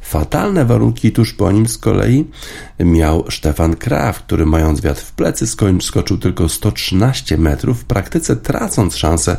Fatalne 0.05 0.65
warunki 0.65 1.11
tuż 1.11 1.33
po 1.33 1.51
nim 1.51 1.67
z 1.67 1.77
kolei 1.77 2.25
miał 2.79 3.31
Stefan 3.31 3.75
Kraf, 3.75 4.19
który 4.19 4.45
mając 4.45 4.81
wiatr 4.81 5.01
w 5.01 5.11
plecy 5.11 5.47
skoczył 5.81 6.17
tylko 6.17 6.49
113 6.49 7.37
metrów, 7.37 7.79
w 7.79 7.85
praktyce 7.85 8.35
tracąc 8.35 8.95
szansę 8.95 9.37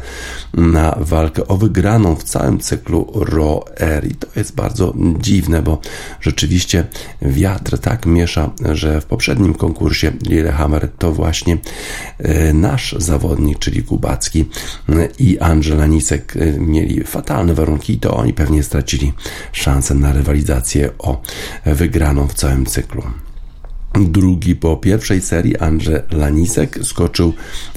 na 0.55 0.97
walkę 1.01 1.49
o 1.49 1.57
wygraną 1.57 2.17
w 2.17 2.23
całym 2.23 2.59
cyklu 2.59 3.13
Ro 3.15 3.65
Air. 3.81 4.07
I 4.07 4.15
to 4.15 4.27
jest 4.37 4.55
bardzo 4.55 4.95
dziwne, 5.21 5.63
bo 5.63 5.81
rzeczywiście 6.21 6.85
wiatr 7.23 7.79
tak 7.79 8.07
miesza, 8.07 8.51
że 8.73 9.01
w 9.01 9.05
poprzednim 9.05 9.55
konkursie 9.55 10.13
Lillehammer 10.23 10.89
to 10.99 11.13
właśnie 11.13 11.59
e, 12.19 12.53
nasz 12.53 12.95
zawodnik, 12.99 13.59
czyli 13.59 13.83
Kubacki 13.83 14.45
e, 14.89 15.09
i 15.19 15.39
Angela 15.39 15.87
Nisek 15.87 16.37
e, 16.37 16.61
mieli 16.61 17.05
fatalne 17.05 17.55
warunki 17.55 17.93
i 17.93 17.99
to 17.99 18.17
oni 18.17 18.33
pewnie 18.33 18.63
stracili 18.63 19.13
szansę 19.53 19.95
na 19.95 20.13
rywalizację 20.13 20.56
o 20.99 21.21
wygraną 21.67 22.29
w 22.29 22.35
całym 22.35 22.67
cyklu. 22.67 23.03
Drugi 24.01 24.57
po 24.57 24.77
pierwszej 24.77 25.21
serii 25.21 25.57
Andrzej 25.57 26.01
Lanisek 26.11 26.79
skoczył 26.83 27.33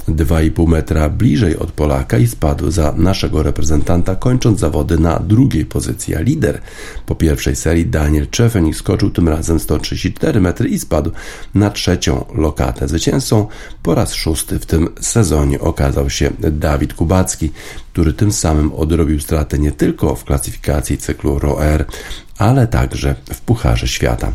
2,5 0.08 0.68
metra 0.68 1.08
bliżej 1.08 1.56
od 1.56 1.72
Polaka 1.72 2.18
i 2.18 2.26
spadł 2.26 2.70
za 2.70 2.92
naszego 2.96 3.42
reprezentanta, 3.42 4.16
kończąc 4.16 4.60
zawody 4.60 4.98
na 4.98 5.18
drugiej 5.18 5.66
pozycji. 5.66 6.16
A 6.16 6.20
lider 6.20 6.60
po 7.06 7.14
pierwszej 7.14 7.56
serii 7.56 7.86
Daniel 7.86 8.28
Czefenik 8.30 8.76
skoczył 8.76 9.10
tym 9.10 9.28
razem 9.28 9.60
134 9.60 10.40
metry 10.40 10.68
i 10.68 10.78
spadł 10.78 11.10
na 11.54 11.70
trzecią 11.70 12.24
lokatę. 12.34 12.88
Zwycięzcą 12.88 13.46
po 13.82 13.94
raz 13.94 14.14
szósty 14.14 14.58
w 14.58 14.66
tym 14.66 14.88
sezonie 15.00 15.60
okazał 15.60 16.10
się 16.10 16.30
Dawid 16.38 16.94
Kubacki, 16.94 17.52
który 17.92 18.12
tym 18.12 18.32
samym 18.32 18.72
odrobił 18.72 19.20
stratę 19.20 19.58
nie 19.58 19.72
tylko 19.72 20.14
w 20.14 20.24
klasyfikacji 20.24 20.98
cyklu 20.98 21.38
ROR, 21.38 21.84
ale 22.38 22.66
także 22.66 23.14
w 23.32 23.40
Pucharze 23.40 23.88
Świata. 23.88 24.32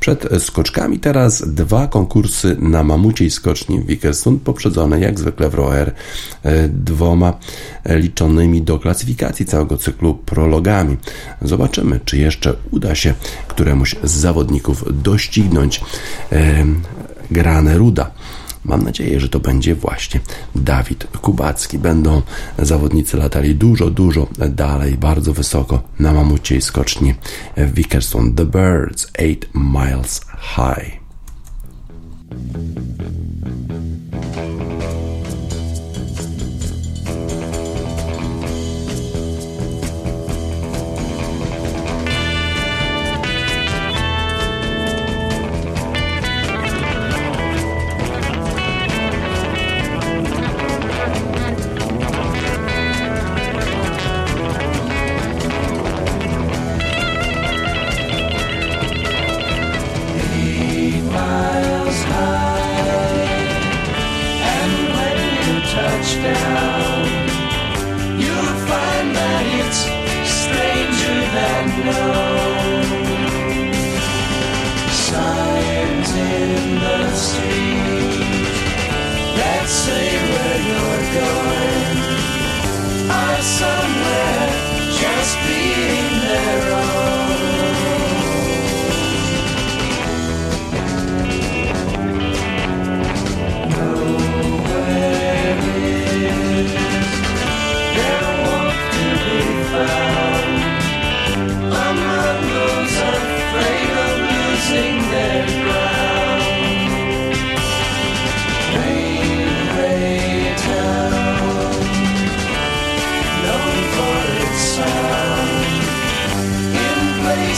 Przed 0.00 0.28
skoczkami 0.42 0.98
teraz 0.98 1.54
dwa 1.54 1.86
konkursy 1.86 2.56
na 2.58 2.84
mamuciej 2.84 3.30
skoczni 3.30 3.80
w 3.80 3.86
Wikersund, 3.86 4.42
poprzedzone 4.42 5.00
jak 5.00 5.18
zwykle 5.18 5.48
w 5.48 5.54
Roer 5.54 5.92
e, 6.42 6.68
dwoma 6.68 7.38
liczonymi 7.86 8.62
do 8.62 8.78
klasyfikacji 8.78 9.46
całego 9.46 9.76
cyklu 9.76 10.14
prologami. 10.14 10.96
Zobaczymy, 11.42 12.00
czy 12.04 12.18
jeszcze 12.18 12.54
uda 12.70 12.94
się 12.94 13.14
któremuś 13.48 13.96
z 14.04 14.10
zawodników 14.10 15.02
doścignąć 15.02 15.80
e, 16.32 16.64
Granę 17.30 17.78
Ruda. 17.78 18.10
Mam 18.68 18.82
nadzieję, 18.82 19.20
że 19.20 19.28
to 19.28 19.40
będzie 19.40 19.74
właśnie 19.74 20.20
Dawid 20.54 21.06
Kubacki. 21.22 21.78
Będą 21.78 22.22
zawodnicy 22.58 23.16
latali 23.16 23.54
dużo, 23.54 23.90
dużo 23.90 24.26
dalej, 24.50 24.94
bardzo 24.94 25.32
wysoko 25.32 25.82
na 25.98 26.12
mamuciej 26.12 26.62
skoczni 26.62 27.14
w 27.56 27.74
Vickerstone. 27.74 28.32
The 28.32 28.44
Birds 28.44 29.06
8 29.18 29.36
Miles 29.54 30.20
High. 30.56 30.98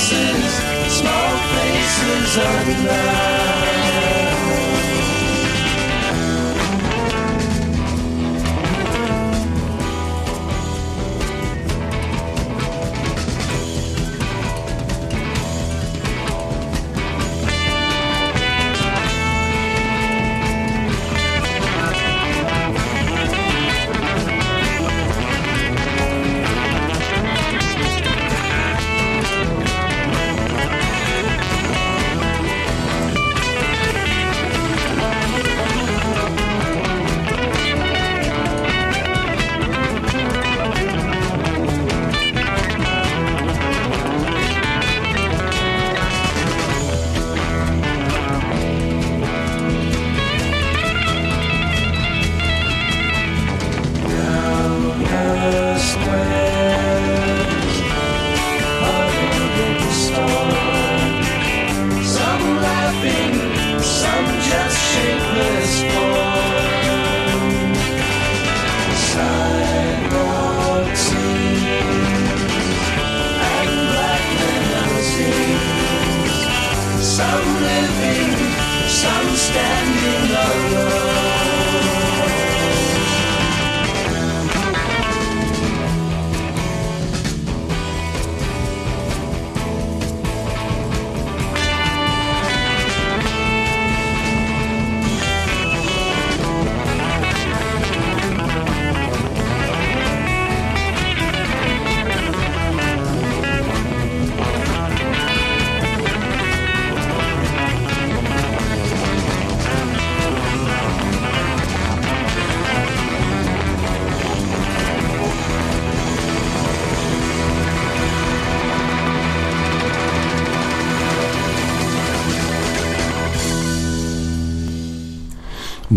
faces, 0.00 0.54
small 0.88 1.36
faces 1.52 2.36
of 2.38 2.84
love. 2.86 3.79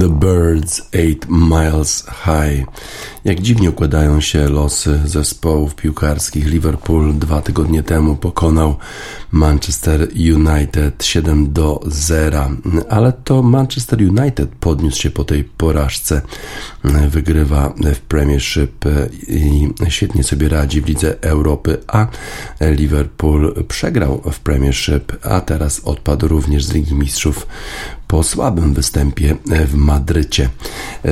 The 0.04 0.10
Birds 0.10 0.82
Eight 0.94 1.30
Miles 1.30 2.06
High. 2.26 2.66
Jak 3.26 3.42
dziwnie 3.42 3.70
układają 3.70 4.22
się 4.22 4.50
losy 4.50 5.00
zespołów 5.06 5.76
piłkarskich. 5.76 6.48
Liverpool 6.48 7.18
dwa 7.18 7.42
tygodnie 7.42 7.84
temu 7.84 8.16
pokonał 8.16 8.76
Manchester 9.32 10.08
United 10.16 11.04
7 11.04 11.54
do 11.54 11.80
0, 11.88 12.52
ale 12.90 13.14
to 13.14 13.44
Manchester 13.44 14.00
United 14.02 14.50
podniósł 14.60 15.02
się 15.02 15.12
po 15.12 15.24
tej 15.24 15.44
porażce. 15.44 16.22
Wygrywa 17.10 17.74
w 17.96 18.00
Premiership 18.00 18.86
i 19.28 19.70
świetnie 19.90 20.24
sobie 20.24 20.50
radzi 20.50 20.82
w 20.82 20.88
Lidze 20.88 21.22
Europy, 21.22 21.78
a 21.88 22.08
Liverpool 22.62 23.66
przegrał 23.68 24.22
w 24.32 24.40
Premiership, 24.40 25.26
a 25.26 25.42
teraz 25.42 25.82
odpadł 25.84 26.28
również 26.28 26.66
z 26.66 26.74
Ligi 26.74 26.96
Mistrzów 26.96 27.48
po 28.14 28.24
słabym 28.24 28.74
występie 28.74 29.36
w 29.46 29.76
Madrycie. 29.94 30.50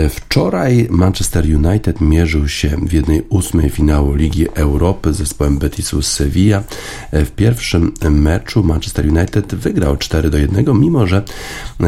Wczoraj 0.10 0.88
Manchester 0.90 1.46
United 1.46 2.02
mierzył 2.02 2.48
się 2.48 2.78
w 2.88 2.94
jednej 2.94 3.22
ósmej 3.30 3.70
finału 3.70 4.14
Ligi 4.14 4.48
Europy 4.54 5.14
z 5.14 5.18
zespołem 5.18 5.58
Betisu 5.58 6.02
Sevilla. 6.02 6.64
W 7.12 7.30
pierwszym 7.36 7.94
meczu 8.10 8.64
Manchester 8.64 9.06
United 9.08 9.56
wygrał 9.56 9.98
4 9.98 10.30
do 10.30 10.38
1, 10.38 10.80
mimo 10.80 11.08
że 11.08 11.24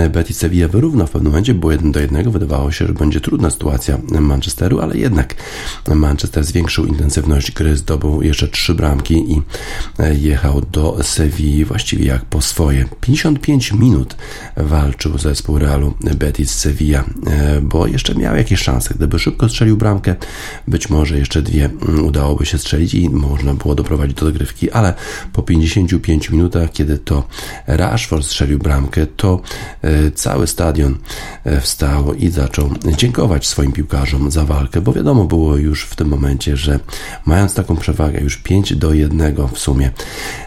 Betis 0.09 0.37
Sevilla 0.37 0.67
wyrównał 0.67 1.07
w 1.07 1.11
pewnym 1.11 1.31
momencie, 1.31 1.53
było 1.53 1.71
1 1.71 1.91
do 1.91 1.99
1. 1.99 2.31
Wydawało 2.31 2.71
się, 2.71 2.87
że 2.87 2.93
będzie 2.93 3.21
trudna 3.21 3.49
sytuacja 3.49 3.97
Manchesteru, 4.19 4.79
ale 4.79 4.97
jednak 4.97 5.35
Manchester 5.95 6.43
zwiększył 6.43 6.85
intensywność 6.85 7.51
gry, 7.51 7.77
zdobył 7.77 8.21
jeszcze 8.21 8.47
trzy 8.47 8.73
bramki 8.73 9.31
i 9.31 9.41
jechał 10.21 10.61
do 10.61 11.03
Sevilla 11.03 11.67
właściwie 11.67 12.05
jak 12.05 12.25
po 12.25 12.41
swoje. 12.41 12.85
55 13.01 13.73
minut 13.73 14.15
walczył 14.57 15.17
zespół 15.17 15.57
Realu 15.57 15.93
Betis 16.15 16.51
Sevilla, 16.73 17.03
bo 17.61 17.87
jeszcze 17.87 18.15
miał 18.15 18.35
jakieś 18.35 18.59
szanse. 18.59 18.93
Gdyby 18.93 19.19
szybko 19.19 19.49
strzelił 19.49 19.77
bramkę, 19.77 20.15
być 20.67 20.89
może 20.89 21.17
jeszcze 21.17 21.41
dwie 21.41 21.69
udałoby 22.03 22.45
się 22.45 22.57
strzelić 22.57 22.93
i 22.93 23.09
można 23.09 23.53
było 23.53 23.75
doprowadzić 23.75 24.17
do 24.17 24.25
dogrywki, 24.25 24.71
ale 24.71 24.93
po 25.33 25.43
55 25.43 26.29
minutach, 26.29 26.71
kiedy 26.71 26.97
to 26.97 27.27
Rashford 27.67 28.25
strzelił 28.25 28.59
bramkę, 28.59 29.07
to 29.07 29.41
e, 29.81 30.11
cały 30.11 30.47
stadion 30.47 30.97
e, 31.43 31.61
wstał 31.61 32.13
i 32.13 32.29
zaczął 32.29 32.69
dziękować 32.97 33.47
swoim 33.47 33.71
piłkarzom 33.71 34.31
za 34.31 34.45
walkę, 34.45 34.81
bo 34.81 34.93
wiadomo 34.93 35.25
było 35.25 35.57
już 35.57 35.83
w 35.83 35.95
tym 35.95 36.07
momencie, 36.07 36.57
że 36.57 36.79
mając 37.25 37.53
taką 37.53 37.77
przewagę 37.77 38.19
już 38.19 38.37
5 38.37 38.75
do 38.75 38.93
1 38.93 39.35
w 39.53 39.59
sumie, 39.59 39.91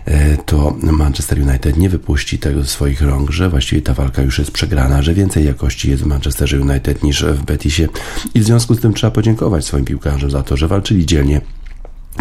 e, 0.04 0.36
to 0.36 0.76
Manchester 0.82 1.38
United 1.40 1.76
nie 1.76 1.88
wypuści 1.88 2.38
tego 2.38 2.62
ze 2.62 2.68
swoich 2.68 3.02
rąk, 3.02 3.30
że 3.30 3.50
właściwie 3.50 3.82
ta 3.82 3.94
walka 3.94 4.22
już 4.22 4.38
jest 4.38 4.50
przegrana, 4.50 5.02
że 5.02 5.14
więcej 5.14 5.44
jakości 5.44 5.90
jest 5.90 6.02
w 6.02 6.06
Manchesterze 6.16 6.60
United 6.60 7.02
niż 7.02 7.24
w 7.24 7.44
Betisie. 7.44 7.88
I 8.34 8.40
w 8.40 8.44
związku 8.44 8.74
z 8.74 8.80
tym 8.80 8.94
trzeba 8.94 9.10
podziękować 9.10 9.64
swoim 9.64 9.84
piłkarzom 9.84 10.30
za 10.30 10.42
to, 10.42 10.56
że 10.56 10.68
walczyli 10.68 11.06
dzielnie 11.06 11.40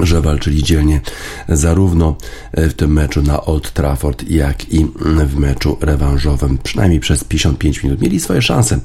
że 0.04 0.22
walczyli 0.22 0.64
dzielnie 0.64 1.02
zarówno 1.50 2.16
w 2.54 2.74
tym 2.74 2.94
meczu 2.94 3.22
na 3.22 3.46
Old 3.46 3.72
Trafford, 3.72 4.30
jak 4.30 4.74
i 4.74 4.86
w 5.26 5.36
meczu 5.38 5.78
rewanżowym. 5.82 6.58
Przynajmniej 6.64 7.00
przez 7.00 7.24
55 7.24 7.84
minut 7.84 8.02
mieli 8.02 8.20
swoje 8.20 8.42
szanse 8.42 8.80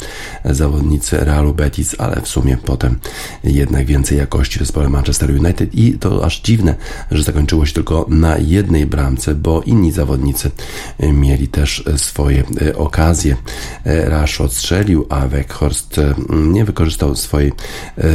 zawodnicy 0.44 1.16
Realu 1.16 1.54
Betis, 1.54 1.94
ale 1.98 2.20
w 2.20 2.28
sumie 2.28 2.56
potem 2.64 2.98
jednak 3.44 3.86
więcej 3.86 4.18
jakości 4.18 4.56
w 4.56 4.58
zespole 4.58 4.88
Manchester 4.88 5.30
United 5.30 5.74
i 5.74 5.98
to 5.98 6.24
aż 6.24 6.40
dziwne, 6.40 6.74
że 7.10 7.22
zakończyło 7.22 7.66
się 7.66 7.72
tylko 7.72 8.06
na 8.08 8.38
jednej 8.38 8.86
bramce, 8.86 9.34
bo 9.34 9.62
inni 9.62 9.92
zawodnicy 9.92 10.50
mieli 11.12 11.48
też 11.48 11.84
swoje 11.96 12.44
okazje. 12.76 13.36
Rashford 13.84 14.52
strzelił, 14.52 15.06
a 15.08 15.26
Weghorst 15.26 16.00
nie 16.30 16.64
wykorzystał 16.64 17.16
swojej 17.16 17.52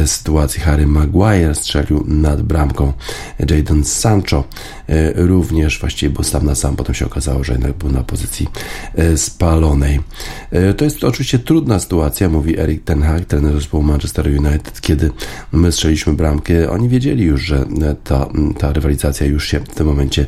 sytuacji. 0.06 0.60
Harry 0.60 0.86
Maguire 0.86 1.54
strzelił 1.54 2.04
nad 2.08 2.42
bramką 2.42 2.85
Jadon 3.50 3.84
Sancho 3.84 4.44
e, 4.88 5.12
również 5.26 5.80
właściwie 5.80 6.12
był 6.12 6.24
sam 6.24 6.46
na 6.46 6.54
sam, 6.54 6.76
potem 6.76 6.94
się 6.94 7.06
okazało, 7.06 7.44
że 7.44 7.52
jednak 7.52 7.72
był 7.72 7.92
na 7.92 8.02
pozycji 8.02 8.48
e, 8.94 9.16
spalonej. 9.16 10.00
E, 10.50 10.74
to 10.74 10.84
jest 10.84 11.04
oczywiście 11.04 11.38
trudna 11.38 11.78
sytuacja, 11.78 12.28
mówi 12.28 12.58
Erik 12.58 12.84
Ten 12.84 13.02
Hag, 13.02 13.24
trener 13.24 13.54
zespołu 13.54 13.82
Manchester 13.82 14.26
United, 14.26 14.80
kiedy 14.80 15.10
my 15.52 15.72
strzeliśmy 15.72 16.12
bramkę, 16.12 16.70
oni 16.70 16.88
wiedzieli 16.88 17.24
już, 17.24 17.42
że 17.42 17.66
ta, 18.04 18.28
ta 18.58 18.72
rywalizacja 18.72 19.26
już 19.26 19.48
się 19.48 19.60
w 19.60 19.74
tym 19.74 19.86
momencie 19.86 20.26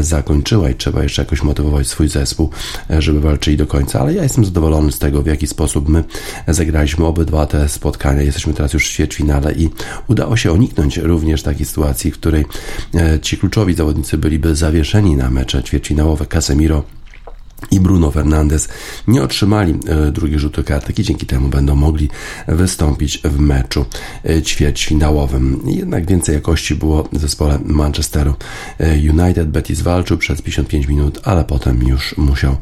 zakończyła 0.00 0.70
i 0.70 0.74
trzeba 0.74 1.02
jeszcze 1.02 1.22
jakoś 1.22 1.42
motywować 1.42 1.86
swój 1.86 2.08
zespół, 2.08 2.50
żeby 2.98 3.20
walczyli 3.20 3.56
do 3.56 3.66
końca, 3.66 4.00
ale 4.00 4.14
ja 4.14 4.22
jestem 4.22 4.44
zadowolony 4.44 4.92
z 4.92 4.98
tego, 4.98 5.22
w 5.22 5.26
jaki 5.26 5.46
sposób 5.46 5.88
my 5.88 6.04
zagraliśmy 6.48 7.04
obydwa 7.06 7.46
te 7.46 7.68
spotkania. 7.68 8.22
Jesteśmy 8.22 8.54
teraz 8.54 8.72
już 8.72 8.88
w 8.88 8.92
ćwierćfinale 8.92 9.52
i 9.52 9.70
udało 10.08 10.36
się 10.36 10.52
uniknąć 10.52 10.96
również 10.96 11.42
takiej 11.42 11.66
sytuacji, 11.66 11.85
sytuacji, 11.86 12.10
w 12.10 12.14
której 12.14 12.44
e, 12.94 13.20
ci 13.20 13.38
kluczowi 13.38 13.74
zawodnicy 13.74 14.18
byliby 14.18 14.54
zawieszeni 14.54 15.16
na 15.16 15.30
mecze 15.30 15.62
ćwierćfinałowe. 15.62 16.26
Casemiro 16.26 16.82
i 17.70 17.80
Bruno 17.80 18.10
Fernandes 18.10 18.68
nie 19.08 19.22
otrzymali 19.22 19.74
e, 19.88 20.12
drugiej 20.12 20.38
rzutu 20.38 20.64
kartki, 20.64 21.02
dzięki 21.02 21.26
temu 21.26 21.48
będą 21.48 21.74
mogli 21.74 22.08
wystąpić 22.48 23.18
w 23.24 23.38
meczu 23.38 23.86
e, 24.24 24.42
ćwierćfinałowym. 24.42 25.60
Jednak 25.66 26.06
więcej 26.06 26.34
jakości 26.34 26.74
było 26.74 27.08
w 27.12 27.18
zespole 27.18 27.58
Manchesteru 27.64 28.34
e, 28.78 28.94
United. 28.94 29.50
Betis 29.50 29.80
walczył 29.80 30.18
przez 30.18 30.42
55 30.42 30.88
minut, 30.88 31.20
ale 31.24 31.44
potem 31.44 31.82
już 31.82 32.16
musiał 32.16 32.56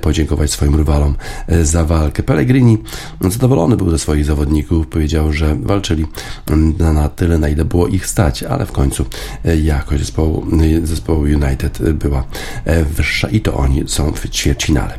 podziękować 0.00 0.50
swoim 0.50 0.74
rywalom 0.74 1.14
za 1.62 1.84
walkę. 1.84 2.22
Pellegrini 2.22 2.78
zadowolony 3.20 3.76
był 3.76 3.90
ze 3.90 3.98
swoich 3.98 4.24
zawodników, 4.24 4.86
powiedział, 4.86 5.32
że 5.32 5.56
walczyli 5.62 6.06
na 6.78 7.08
tyle, 7.08 7.38
na 7.38 7.48
ile 7.48 7.64
było 7.64 7.86
ich 7.86 8.06
stać, 8.06 8.42
ale 8.42 8.66
w 8.66 8.72
końcu 8.72 9.04
jakość 9.62 10.00
zespołu, 10.00 10.46
zespołu 10.84 11.20
United 11.20 11.92
była 11.92 12.24
wyższa 12.96 13.28
i 13.28 13.40
to 13.40 13.54
oni 13.54 13.84
są 13.86 14.12
w 14.12 14.21
ćwierćfinale. 14.28 14.98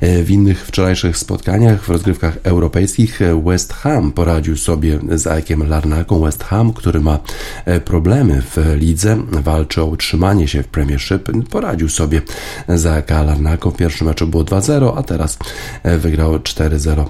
E, 0.00 0.22
w 0.22 0.30
innych 0.30 0.66
wczorajszych 0.66 1.16
spotkaniach 1.16 1.82
w 1.82 1.88
rozgrywkach 1.88 2.38
europejskich 2.42 3.20
West 3.44 3.72
Ham 3.72 4.12
poradził 4.12 4.56
sobie 4.56 4.98
z 5.10 5.26
Aikiem 5.26 5.68
Larnaką. 5.68 6.20
West 6.20 6.44
Ham, 6.44 6.72
który 6.72 7.00
ma 7.00 7.18
e, 7.64 7.80
problemy 7.80 8.42
w 8.42 8.56
lidze, 8.76 9.16
walczy 9.30 9.82
o 9.82 9.86
utrzymanie 9.86 10.48
się 10.48 10.62
w 10.62 10.68
Premiership, 10.68 11.28
poradził 11.50 11.88
sobie 11.88 12.22
z 12.68 12.86
AEK 12.86 13.10
Larnaką. 13.10 13.70
W 13.70 13.76
pierwszym 13.76 14.06
meczu 14.06 14.26
było 14.26 14.44
2-0, 14.44 14.92
a 14.96 15.02
teraz 15.02 15.38
e, 15.82 15.98
wygrał 15.98 16.38
4-0 16.38 17.06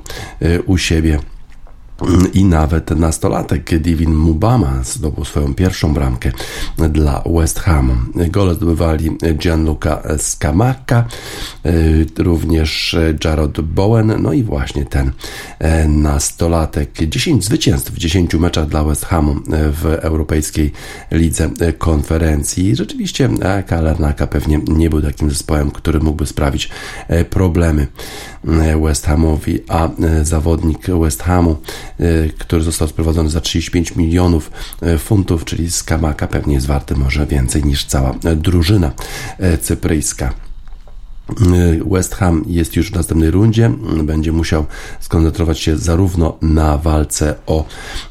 u 0.66 0.78
siebie 0.78 1.18
i 2.32 2.44
nawet 2.44 2.90
nastolatek 2.90 3.78
Divin 3.78 4.14
Mubama 4.14 4.84
zdobył 4.84 5.24
swoją 5.24 5.54
pierwszą 5.54 5.94
bramkę 5.94 6.32
dla 6.78 7.22
West 7.26 7.60
Hamu. 7.60 7.92
Gole 8.30 8.54
zdobywali 8.54 9.10
Gianluca 9.34 10.02
Scamacca, 10.18 11.04
y, 11.66 12.06
również 12.18 12.96
Jarrod 13.24 13.60
Bowen, 13.60 14.14
no 14.18 14.32
i 14.32 14.42
właśnie 14.42 14.84
ten 14.84 15.12
e, 15.58 15.88
nastolatek. 15.88 16.90
10 17.08 17.44
zwycięstw 17.44 17.92
w 17.92 17.98
10 17.98 18.34
meczach 18.34 18.66
dla 18.66 18.84
West 18.84 19.04
Hamu 19.04 19.36
w 19.48 19.98
Europejskiej 20.00 20.72
Lidze 21.10 21.50
Konferencji. 21.78 22.76
Rzeczywiście 22.76 23.28
Kalarnaka 23.66 24.26
pewnie 24.26 24.60
nie 24.68 24.90
był 24.90 25.02
takim 25.02 25.30
zespołem, 25.30 25.70
który 25.70 26.00
mógłby 26.00 26.26
sprawić 26.26 26.68
e, 27.08 27.24
problemy 27.24 27.86
e, 28.44 28.80
West 28.80 29.06
Hamowi, 29.06 29.58
a 29.68 29.88
zawodnik 30.22 30.86
West 30.86 31.22
Hamu 31.22 31.56
który 32.38 32.62
został 32.62 32.88
sprowadzony 32.88 33.30
za 33.30 33.40
35 33.40 33.96
milionów 33.96 34.50
y, 34.82 34.98
funtów, 34.98 35.44
czyli 35.44 35.70
z 35.70 35.82
Kamaka, 35.82 36.26
pewnie 36.26 36.54
jest 36.54 36.66
warty 36.66 36.96
może 36.96 37.26
więcej 37.26 37.64
niż 37.64 37.84
cała 37.84 38.14
drużyna 38.36 38.92
y, 39.54 39.58
cypryjska. 39.58 40.32
West 41.90 42.14
Ham 42.14 42.44
jest 42.46 42.76
już 42.76 42.90
w 42.90 42.94
następnej 42.94 43.30
rundzie, 43.30 43.70
będzie 44.02 44.32
musiał 44.32 44.66
skoncentrować 45.00 45.60
się 45.60 45.76
zarówno 45.76 46.38
na 46.42 46.78
walce 46.78 47.34
o 47.46 47.64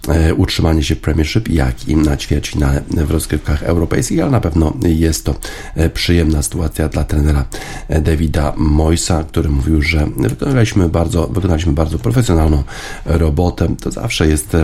e, 0.08 0.34
utrzymanie 0.34 0.84
się 0.84 0.96
w 0.96 1.00
Premiership, 1.00 1.50
jak 1.50 1.88
i 1.88 1.96
na 1.96 2.18
ćwierćfinale 2.18 2.82
w 2.92 3.12
rozgrywkach 3.12 3.64
europejskich, 3.64 4.22
ale 4.22 4.32
na 4.32 4.40
pewno 4.40 4.74
jest 4.86 5.26
to 5.26 5.36
e, 5.76 5.90
przyjemna 5.90 6.42
sytuacja 6.42 6.90
dla 6.90 7.04
trenera 7.04 7.46
e, 7.88 8.02
Davida 8.02 8.54
Moisa, 8.58 9.24
który 9.24 9.50
mówił, 9.50 9.82
że 9.82 10.08
wykonaliśmy 10.18 10.90
bardzo, 10.90 11.28
wykonaliśmy 11.28 11.74
bardzo 11.74 12.00
profesjonalną 12.00 12.64
robotę. 13.06 13.76
To 13.82 13.92
zawsze 13.92 14.28
jest 14.28 14.58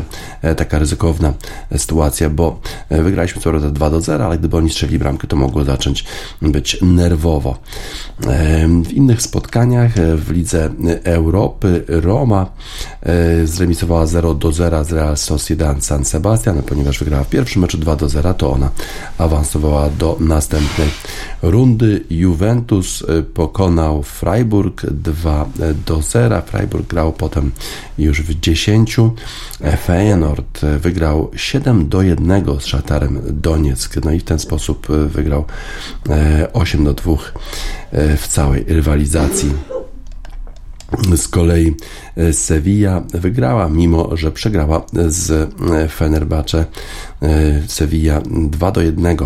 taka 0.57 0.79
ryzykowna 0.79 1.33
sytuacja, 1.77 2.29
bo 2.29 2.59
wygraliśmy 2.89 3.41
co 3.41 3.49
prawda 3.49 3.69
2 3.69 3.89
do 3.89 4.01
0, 4.01 4.25
ale 4.25 4.37
gdyby 4.37 4.57
oni 4.57 4.69
strzeli 4.69 4.99
bramkę, 4.99 5.27
to 5.27 5.35
mogło 5.35 5.63
zacząć 5.63 6.05
być 6.41 6.77
nerwowo. 6.81 7.57
W 8.83 8.93
innych 8.93 9.21
spotkaniach 9.21 9.93
w 10.15 10.31
Lidze 10.31 10.69
Europy 11.03 11.83
Roma 11.87 12.51
zremisowała 13.43 14.05
0 14.05 14.33
do 14.33 14.51
0 14.51 14.83
z 14.83 14.91
Real 14.91 15.17
Sociedad 15.17 15.85
San 15.85 16.05
Sebastian, 16.05 16.61
ponieważ 16.63 16.99
wygrała 16.99 17.23
w 17.23 17.29
pierwszym 17.29 17.61
meczu 17.61 17.77
2 17.77 17.95
do 17.95 18.09
0, 18.09 18.33
to 18.33 18.51
ona 18.51 18.69
awansowała 19.17 19.89
do 19.89 20.17
następnej 20.19 20.89
rundy. 21.41 22.03
Juventus 22.09 23.03
pokonał 23.33 24.03
Freiburg 24.03 24.85
2 24.85 25.49
do 25.85 26.01
0. 26.01 26.41
Freiburg 26.41 26.87
grał 26.87 27.13
potem 27.13 27.51
już 27.97 28.21
w 28.21 28.39
10. 28.39 28.97
Feyenoord 29.85 30.61
wygrał 30.79 31.31
7 31.35 31.89
do 31.89 32.01
1 32.01 32.45
z 32.59 32.65
Szatarem 32.65 33.21
Donieck. 33.29 34.05
No 34.05 34.11
i 34.11 34.19
w 34.19 34.23
ten 34.23 34.39
sposób 34.39 34.87
wygrał 35.07 35.45
8 36.53 36.83
do 36.83 36.93
2 36.93 37.13
w 38.17 38.27
całej 38.27 38.63
rywalizacji. 38.67 39.51
Z 41.15 41.27
kolei 41.27 41.75
e, 42.17 42.33
Sevilla 42.33 43.03
wygrała, 43.13 43.69
mimo 43.69 44.17
że 44.17 44.31
przegrała 44.31 44.85
z 45.07 45.31
e, 45.31 45.87
Fenerbahce. 45.87 46.65
E, 47.21 47.61
Sevilla 47.67 48.21
2 48.25 48.71
do 48.71 48.81
1 48.81 49.17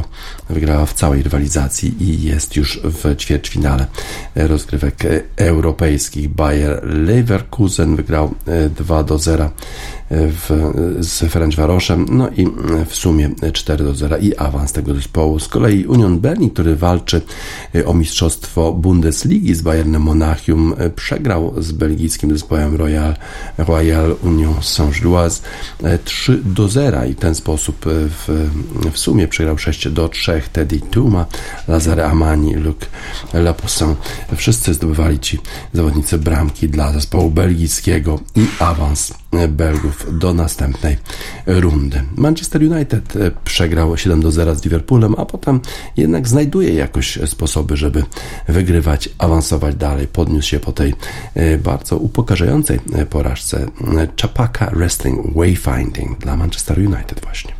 wygrała 0.49 0.85
w 0.85 0.93
całej 0.93 1.23
rywalizacji 1.23 2.03
i 2.03 2.23
jest 2.23 2.55
już 2.55 2.79
w 2.83 3.15
ćwierćfinale 3.15 3.85
rozgrywek 4.35 4.95
europejskich. 5.35 6.29
Bayer 6.29 6.83
Leverkusen 6.83 7.95
wygrał 7.95 8.33
2 8.77 9.03
do 9.03 9.17
0 9.17 9.49
w, 10.11 10.73
z 10.99 11.31
Ferencvaroszem, 11.31 12.05
no 12.11 12.29
i 12.29 12.47
w 12.87 12.95
sumie 12.95 13.29
4 13.53 13.83
do 13.83 13.95
0 13.95 14.17
i 14.17 14.35
awans 14.35 14.71
tego 14.71 14.93
zespołu. 14.93 15.39
Z 15.39 15.47
kolei 15.47 15.85
Union 15.85 16.19
Berlin, 16.19 16.49
który 16.49 16.75
walczy 16.75 17.21
o 17.85 17.93
mistrzostwo 17.93 18.73
Bundesligi 18.73 19.55
z 19.55 19.61
Bayernem 19.61 20.01
Monachium, 20.01 20.75
przegrał 20.95 21.53
z 21.57 21.71
belgijskim 21.71 22.31
zespołem 22.31 22.75
Royal, 22.75 23.15
Royal 23.57 24.15
Union 24.23 24.53
Saint-Gilloise 24.61 25.41
3 26.05 26.41
do 26.45 26.67
0 26.67 27.05
i 27.05 27.13
w 27.13 27.19
ten 27.19 27.35
sposób 27.35 27.85
w, 27.85 28.49
w 28.91 28.97
sumie 28.97 29.27
przegrał 29.27 29.57
6 29.57 29.89
do 29.89 30.09
3 30.09 30.41
Teddy 30.53 30.79
Tuma, 30.79 31.25
Lazare 31.67 32.05
Amani, 32.05 32.55
Luc 32.55 32.77
Lapoussin. 33.33 33.95
Wszyscy 34.35 34.73
zdobywali 34.73 35.19
ci 35.19 35.39
zawodnicy 35.73 36.17
bramki 36.17 36.69
dla 36.69 36.93
zespołu 36.93 37.29
belgijskiego 37.29 38.19
i 38.35 38.47
awans 38.59 39.13
Belgów 39.49 40.19
do 40.19 40.33
następnej 40.33 40.97
rundy. 41.45 42.03
Manchester 42.15 42.61
United 42.63 43.13
przegrał 43.43 43.97
7 43.97 44.21
do 44.21 44.31
0 44.31 44.55
z 44.55 44.63
Liverpoolem, 44.63 45.15
a 45.17 45.25
potem 45.25 45.59
jednak 45.97 46.27
znajduje 46.27 46.73
jakoś 46.73 47.19
sposoby, 47.25 47.77
żeby 47.77 48.03
wygrywać, 48.47 49.09
awansować 49.17 49.75
dalej. 49.75 50.07
Podniósł 50.07 50.49
się 50.49 50.59
po 50.59 50.71
tej 50.71 50.93
e, 51.35 51.57
bardzo 51.57 51.97
upokarzającej 51.97 52.79
porażce 53.09 53.65
Chapaka 54.21 54.71
Wrestling 54.75 55.35
Wayfinding 55.35 56.19
dla 56.19 56.37
Manchester 56.37 56.79
United 56.79 57.21
właśnie. 57.23 57.59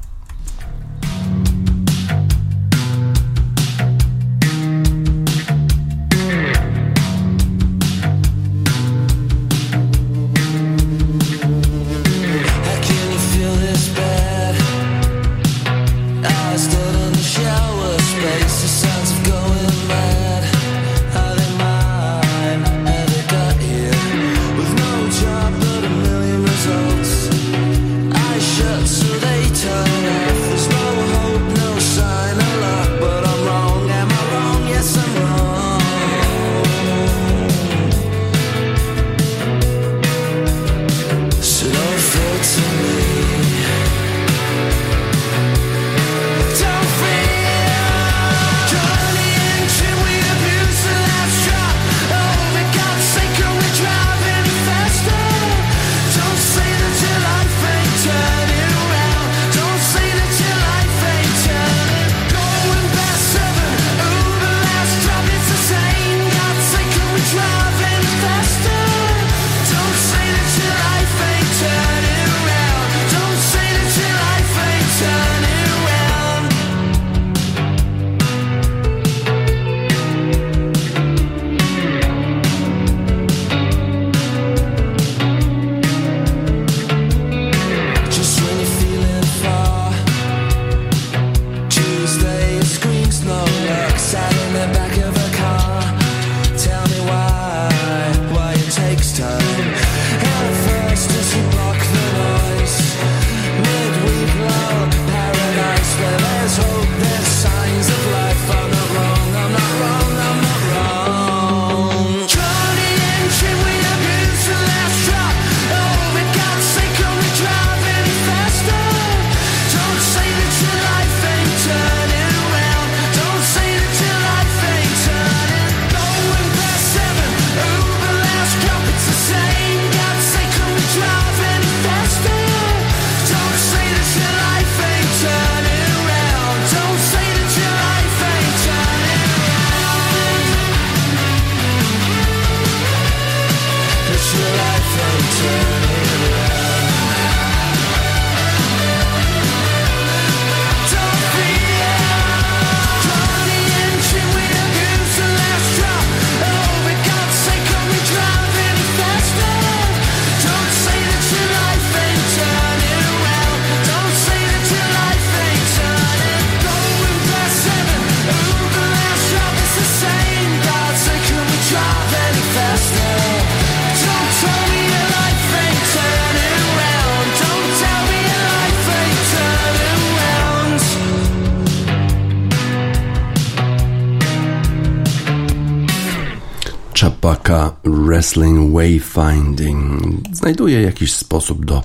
Chapaka 187.22 187.72
Wrestling 187.84 188.74
Wayfinding 188.74 190.02
znajduje 190.32 190.82
jakiś 190.82 191.14
sposób 191.14 191.66
do, 191.66 191.84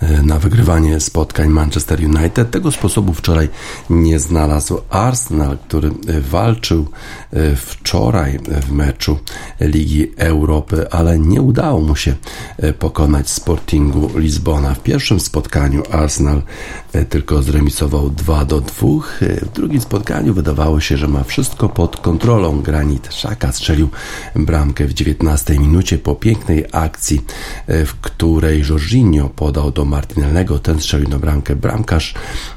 e, 0.00 0.22
na 0.22 0.38
wygrywanie 0.38 1.00
spotkań 1.00 1.48
Manchester 1.48 2.00
United. 2.00 2.50
Tego 2.50 2.72
sposobu 2.72 3.12
wczoraj 3.12 3.48
nie 3.90 4.18
znalazł 4.18 4.80
Arsenal, 4.90 5.58
który 5.58 5.88
e, 5.88 6.20
walczył 6.20 6.88
e, 7.32 7.56
wczoraj 7.56 8.38
w 8.38 8.72
meczu 8.72 9.18
Ligi 9.60 10.12
Europy, 10.16 10.90
ale 10.90 11.18
nie 11.18 11.42
udało 11.42 11.80
mu 11.80 11.96
się 11.96 12.14
pokonać 12.78 13.30
Sportingu 13.30 14.18
Lizbona. 14.18 14.74
W 14.74 14.82
pierwszym 14.82 15.20
spotkaniu 15.20 15.82
Arsenal 15.90 16.42
tylko 17.08 17.42
zremisował 17.42 18.10
2 18.10 18.44
do 18.44 18.60
2. 18.60 18.86
W 19.42 19.52
drugim 19.54 19.80
spotkaniu 19.80 20.34
wydawało 20.34 20.80
się, 20.80 20.96
że 20.96 21.08
ma 21.08 21.24
wszystko 21.24 21.68
pod 21.68 21.96
kontrolą. 21.96 22.62
Granit 22.62 23.08
Szaka 23.12 23.52
strzelił 23.52 23.88
bramkę 24.64 24.86
w 24.86 24.94
19 24.94 25.58
minucie 25.58 25.98
po 25.98 26.14
pięknej 26.14 26.64
akcji, 26.72 27.24
e, 27.66 27.86
w 27.86 27.94
której 27.94 28.62
Jorginho 28.70 29.28
podał 29.28 29.70
do 29.70 29.84
Martinelnego, 29.84 30.58
ten 30.58 30.80
strzelił 30.80 31.08
na 31.08 31.18
bramkę. 31.18 31.56
Bramkarz 31.56 32.14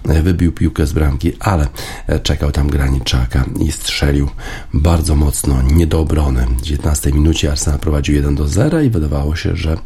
e, 0.10 0.22
wybił 0.22 0.52
piłkę 0.52 0.88
z 0.88 0.94
bramki, 0.94 1.34
ale 1.40 1.68
e, 2.08 2.20
czekał 2.20 2.52
tam 2.52 2.68
Graniczaka 2.68 3.46
i 3.60 3.72
strzelił 3.72 4.30
bardzo 4.74 5.16
mocno, 5.16 5.62
nie 5.62 5.88
do 5.88 6.00
obrony. 6.00 6.46
W 6.58 6.62
19 6.62 7.12
minucie 7.12 7.52
Arsenal 7.52 7.80
prowadził 7.80 8.16
1 8.16 8.36
do 8.36 8.48
0 8.48 8.82
i 8.82 8.90
wydawało 8.90 9.36
się, 9.36 9.56
że 9.56 9.78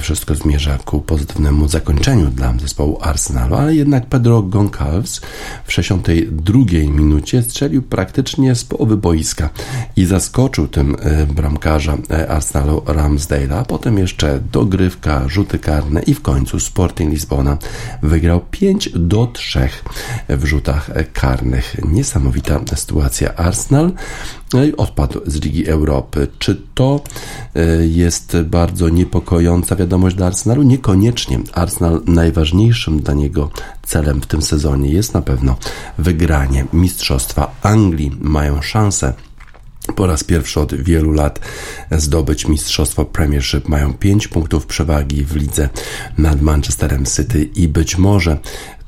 wszystko 0.00 0.34
zmierza 0.34 0.78
ku 0.78 1.00
pozytywnemu 1.00 1.68
zakończeniu 1.68 2.26
dla 2.26 2.54
zespołu 2.60 2.98
Arsenalu, 3.00 3.54
ale 3.54 3.74
jednak 3.74 4.06
Pedro 4.06 4.42
Goncalves 4.42 5.20
w 5.64 5.72
62 5.72 6.58
minucie 6.70 7.42
strzelił 7.42 7.82
praktycznie 7.82 8.54
z 8.54 8.64
połowy 8.64 8.96
boiska 8.96 9.50
i 9.96 10.04
zaskoczył 10.06 10.68
tym 10.68 10.96
bramkarza 11.40 11.96
e, 12.10 12.28
Arsenalu 12.28 12.80
Ramsdale'a, 12.86 13.58
a 13.58 13.64
potem 13.64 13.98
jeszcze 13.98 14.40
dogrywka, 14.52 15.28
rzuty 15.28 15.58
karne 15.58 16.02
i 16.02 16.14
w 16.14 16.22
końcu 16.22 16.60
Sporting 16.60 17.12
Lisbona 17.12 17.56
wygrał 18.02 18.40
5 18.50 18.90
do 18.94 19.26
3 19.26 19.68
w 20.28 20.44
rzutach 20.44 20.90
karnych. 21.12 21.76
Niesamowita 21.84 22.60
sytuacja 22.76 23.34
Arsenal 23.34 23.92
no 24.54 24.60
odpadł 24.76 25.20
z 25.26 25.44
Ligi 25.44 25.68
Europy. 25.68 26.28
Czy 26.38 26.62
to 26.74 27.00
e, 27.54 27.86
jest 27.86 28.36
bardzo 28.44 28.88
niepokojąca 28.88 29.76
wiadomość 29.76 30.16
dla 30.16 30.26
Arsenalu? 30.26 30.62
Niekoniecznie. 30.62 31.40
Arsenal 31.52 32.02
najważniejszym 32.06 33.00
dla 33.00 33.14
niego 33.14 33.50
celem 33.82 34.20
w 34.20 34.26
tym 34.26 34.42
sezonie 34.42 34.90
jest 34.90 35.14
na 35.14 35.22
pewno 35.22 35.56
wygranie 35.98 36.66
Mistrzostwa 36.72 37.54
Anglii. 37.62 38.12
Mają 38.20 38.62
szansę 38.62 39.12
po 39.96 40.06
raz 40.06 40.24
pierwszy 40.24 40.60
od 40.60 40.74
wielu 40.74 41.12
lat 41.12 41.40
zdobyć 41.90 42.48
mistrzostwo 42.48 43.04
Premiership. 43.04 43.68
Mają 43.68 43.94
5 43.94 44.28
punktów 44.28 44.66
przewagi 44.66 45.24
w 45.24 45.36
lidze 45.36 45.68
nad 46.18 46.42
Manchesterem 46.42 47.04
City 47.06 47.48
i 47.54 47.68
być 47.68 47.98
może 47.98 48.38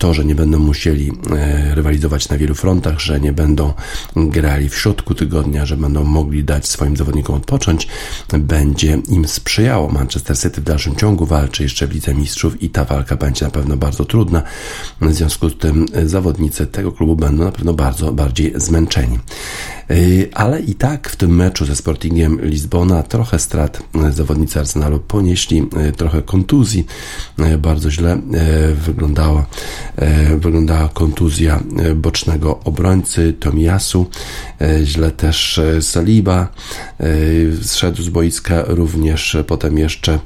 to, 0.03 0.15
że 0.15 0.25
nie 0.25 0.35
będą 0.35 0.59
musieli 0.59 1.13
e, 1.31 1.75
rywalizować 1.75 2.29
na 2.29 2.39
wielu 2.39 2.55
frontach, 2.55 3.01
że 3.01 3.21
nie 3.21 3.33
będą 3.33 3.73
grali 4.17 4.69
w 4.69 4.77
środku 4.77 5.15
tygodnia, 5.15 5.67
że 5.67 5.77
będą 5.77 6.05
mogli 6.05 6.45
dać 6.45 6.69
swoim 6.69 6.97
zawodnikom 6.97 7.37
odpocząć, 7.37 7.89
będzie 8.39 8.99
im 9.09 9.29
sprzyjało. 9.29 9.89
Manchester 9.89 10.39
City 10.39 10.61
w 10.61 10.65
dalszym 10.65 10.97
ciągu 10.97 11.27
walczy 11.27 11.63
jeszcze 11.63 11.87
w 11.87 11.93
Lidze 11.93 12.15
Mistrzów 12.15 12.63
i 12.63 12.71
ta 12.71 12.85
walka 12.85 13.17
będzie 13.17 13.45
na 13.45 13.51
pewno 13.51 13.77
bardzo 13.77 14.05
trudna. 14.05 14.43
W 15.01 15.15
związku 15.15 15.49
z 15.49 15.59
tym 15.59 15.87
zawodnicy 16.05 16.67
tego 16.67 16.93
klubu 16.93 17.17
będą 17.17 17.45
na 17.45 17.53
pewno 17.53 17.75
bardzo 17.75 18.13
bardziej 18.13 18.53
zmęczeni. 18.57 19.19
E, 19.91 19.95
ale 20.35 20.61
i 20.61 20.75
tak 20.75 21.09
w 21.09 21.17
tym 21.17 21.37
meczu 21.37 21.65
ze 21.67 21.77
Sportingiem 21.77 22.41
Lizbona 22.41 23.03
trochę 23.03 23.39
strat 23.39 23.83
zawodnicy 24.11 24.61
Arsenalu 24.61 25.01
ponieśli, 25.01 25.69
e, 25.77 25.93
trochę 25.93 26.23
kontuzji. 26.23 26.87
Bardzo 27.59 27.91
źle 27.91 28.21
wyglądała 28.75 29.47
E, 29.92 29.92
wyglądała 30.39 30.89
kontuzja 30.89 31.61
e, 31.79 31.95
bocznego 31.95 32.61
obrońcy 32.65 33.33
Tomiasu, 33.41 34.07
e, 34.61 34.87
źle 34.87 35.11
też 35.11 35.61
Saliba, 35.81 36.49
zszedł 37.63 38.03
z 38.03 38.09
boiska 38.09 38.65
również 38.67 39.37
potem 39.47 39.79
jeszcze 39.79 40.19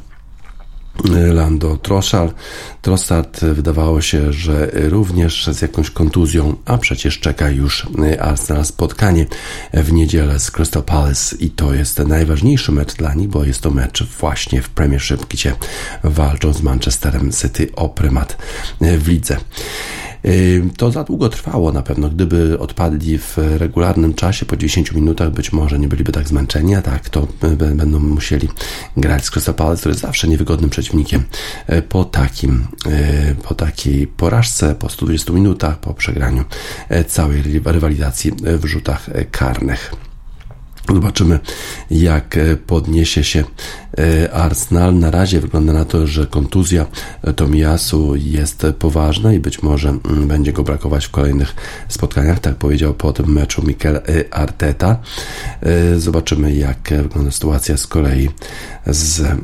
Lando 1.05 1.77
Trossard. 1.77 2.37
Trossard 2.83 3.41
wydawało 3.41 4.01
się, 4.01 4.33
że 4.33 4.71
również 4.73 5.47
z 5.47 5.63
jakąś 5.63 5.91
kontuzją, 5.91 6.57
a 6.65 6.79
przecież 6.79 7.21
czeka 7.21 7.51
już 7.51 7.87
Arsenal 8.21 8.65
spotkanie 8.65 9.27
w 9.73 9.93
niedzielę 9.93 10.41
z 10.41 10.51
Crystal 10.51 10.83
Palace 10.83 11.37
i 11.37 11.51
to 11.51 11.75
jest 11.75 11.99
najważniejszy 11.99 12.73
mecz 12.73 12.95
dla 12.95 13.15
nich, 13.15 13.29
bo 13.29 13.45
jest 13.45 13.61
to 13.61 13.71
mecz 13.71 14.03
właśnie 14.03 14.63
w 14.63 14.69
Premiership, 14.69 15.27
gdzie 15.29 15.55
walczą 16.05 16.53
z 16.53 16.63
Manchesterem 16.63 17.33
City 17.33 17.69
o 17.77 17.89
prymat 17.89 18.39
w 18.81 19.09
lidze. 19.09 19.37
To 20.77 20.91
za 20.91 21.05
długo 21.05 21.29
trwało 21.29 21.73
na 21.73 21.83
pewno. 21.83 22.09
Gdyby 22.09 22.59
odpadli 22.59 23.19
w 23.19 23.37
regularnym 23.37 24.15
czasie, 24.15 24.47
po 24.47 24.57
10 24.57 24.93
minutach, 24.93 25.31
być 25.31 25.53
może 25.53 25.79
nie 25.79 25.89
byliby 25.89 26.13
tak 26.13 26.29
zmęczeni, 26.29 26.75
a 26.75 26.83
tak 26.83 27.09
to 27.09 27.29
będą 27.75 28.01
musieli 28.01 28.49
grać 28.97 29.25
z 29.25 29.31
Crystal 29.31 29.55
Palace, 29.55 29.81
który 29.81 29.91
jest 29.91 30.03
zawsze 30.03 30.29
niewygodnym 30.29 30.71
przeciwnikiem 30.71 31.25
e, 31.67 31.83
po 31.83 32.05
takim, 32.05 32.67
e, 32.87 33.35
po 33.35 33.55
takiej 33.55 34.07
porażce, 34.07 34.75
po 34.75 34.89
120 34.89 35.33
minutach, 35.33 35.79
po 35.81 35.95
przegraniu 35.95 36.45
całej 37.09 37.43
rywalizacji 37.65 38.33
w 38.43 38.65
rzutach 38.65 39.07
karnych. 39.31 40.06
Zobaczymy, 40.95 41.39
jak 41.91 42.39
podniesie 42.67 43.25
się 43.25 43.45
E, 43.99 44.33
Arsenal. 44.33 44.95
Na 44.95 45.11
razie 45.11 45.41
wygląda 45.41 45.73
na 45.73 45.85
to, 45.85 46.07
że 46.07 46.27
kontuzja 46.27 46.87
Tomiasu 47.37 48.17
jest 48.17 48.67
poważna 48.79 49.33
i 49.33 49.39
być 49.39 49.63
może 49.63 49.89
mm, 49.89 50.29
będzie 50.29 50.53
go 50.53 50.63
brakować 50.63 51.07
w 51.07 51.11
kolejnych 51.11 51.55
spotkaniach, 51.89 52.39
tak 52.41 52.55
powiedział 52.55 52.95
po 52.95 53.13
tym 53.13 53.33
meczu 53.33 53.67
Mikel 53.67 54.01
Arteta. 54.31 54.99
E, 55.61 55.99
zobaczymy, 55.99 56.55
jak 56.55 56.95
wygląda 57.03 57.31
sytuacja 57.31 57.77
z 57.77 57.87
kolei 57.87 58.29
z, 58.87 59.21
e, 59.21 59.37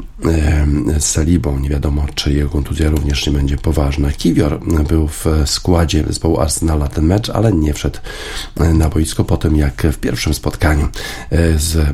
z 0.99 1.05
Salibą. 1.05 1.59
Nie 1.59 1.69
wiadomo, 1.69 2.07
czy 2.15 2.33
jego 2.33 2.51
kontuzja 2.51 2.91
również 2.91 3.27
nie 3.27 3.33
będzie 3.33 3.57
poważna. 3.57 4.13
Kiwior 4.13 4.61
był 4.89 5.09
w 5.09 5.27
składzie 5.45 6.05
zespołu 6.07 6.41
Arsenala 6.41 6.89
ten 6.89 7.05
mecz, 7.05 7.31
ale 7.31 7.53
nie 7.53 7.75
wszedł 7.75 7.99
na 8.57 8.89
boisko 8.89 9.25
po 9.25 9.37
tym, 9.37 9.57
jak 9.57 9.83
w 9.83 9.99
pierwszym 9.99 10.35
spotkaniu 10.35 10.89
z, 11.57 11.89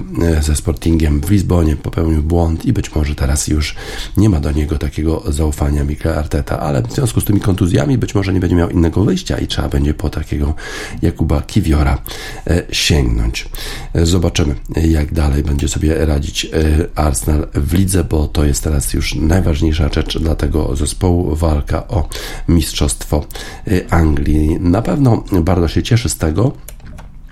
ze 0.44 0.56
Sportingiem 0.56 1.20
w 1.20 1.30
Lizbonie 1.30 1.76
popełnił 1.76 2.22
błąd 2.22 2.64
i 2.64 2.72
być 2.72 2.94
może 2.94 3.14
teraz 3.14 3.48
już 3.48 3.74
nie 4.16 4.28
ma 4.28 4.40
do 4.40 4.52
niego 4.52 4.78
takiego 4.78 5.22
zaufania 5.28 5.84
Mikel 5.84 6.12
Arteta, 6.12 6.60
ale 6.60 6.82
w 6.82 6.92
związku 6.92 7.20
z 7.20 7.24
tymi 7.24 7.40
kontuzjami 7.40 7.98
być 7.98 8.14
może 8.14 8.32
nie 8.32 8.40
będzie 8.40 8.56
miał 8.56 8.70
innego 8.70 9.04
wyjścia 9.04 9.38
i 9.38 9.46
trzeba 9.46 9.68
będzie 9.68 9.94
po 9.94 10.10
takiego 10.10 10.54
Jakuba 11.02 11.42
Kiwiora 11.42 11.98
e, 12.46 12.62
sięgnąć. 12.72 13.48
E, 13.94 14.06
zobaczymy, 14.06 14.54
jak 14.76 15.12
dalej 15.12 15.42
będzie 15.42 15.68
sobie 15.68 16.06
radzić 16.06 16.44
e, 16.44 16.48
Arsenal 16.94 17.46
w 17.54 17.74
lidze, 17.74 18.04
bo 18.04 18.17
to 18.26 18.44
jest 18.44 18.64
teraz 18.64 18.94
już 18.94 19.14
najważniejsza 19.14 19.88
rzecz 19.88 20.18
dla 20.18 20.34
tego 20.34 20.76
zespołu, 20.76 21.36
walka 21.36 21.88
o 21.88 22.08
mistrzostwo 22.48 23.24
Anglii. 23.90 24.60
Na 24.60 24.82
pewno 24.82 25.24
bardzo 25.32 25.68
się 25.68 25.82
cieszy 25.82 26.08
z 26.08 26.16
tego, 26.16 26.52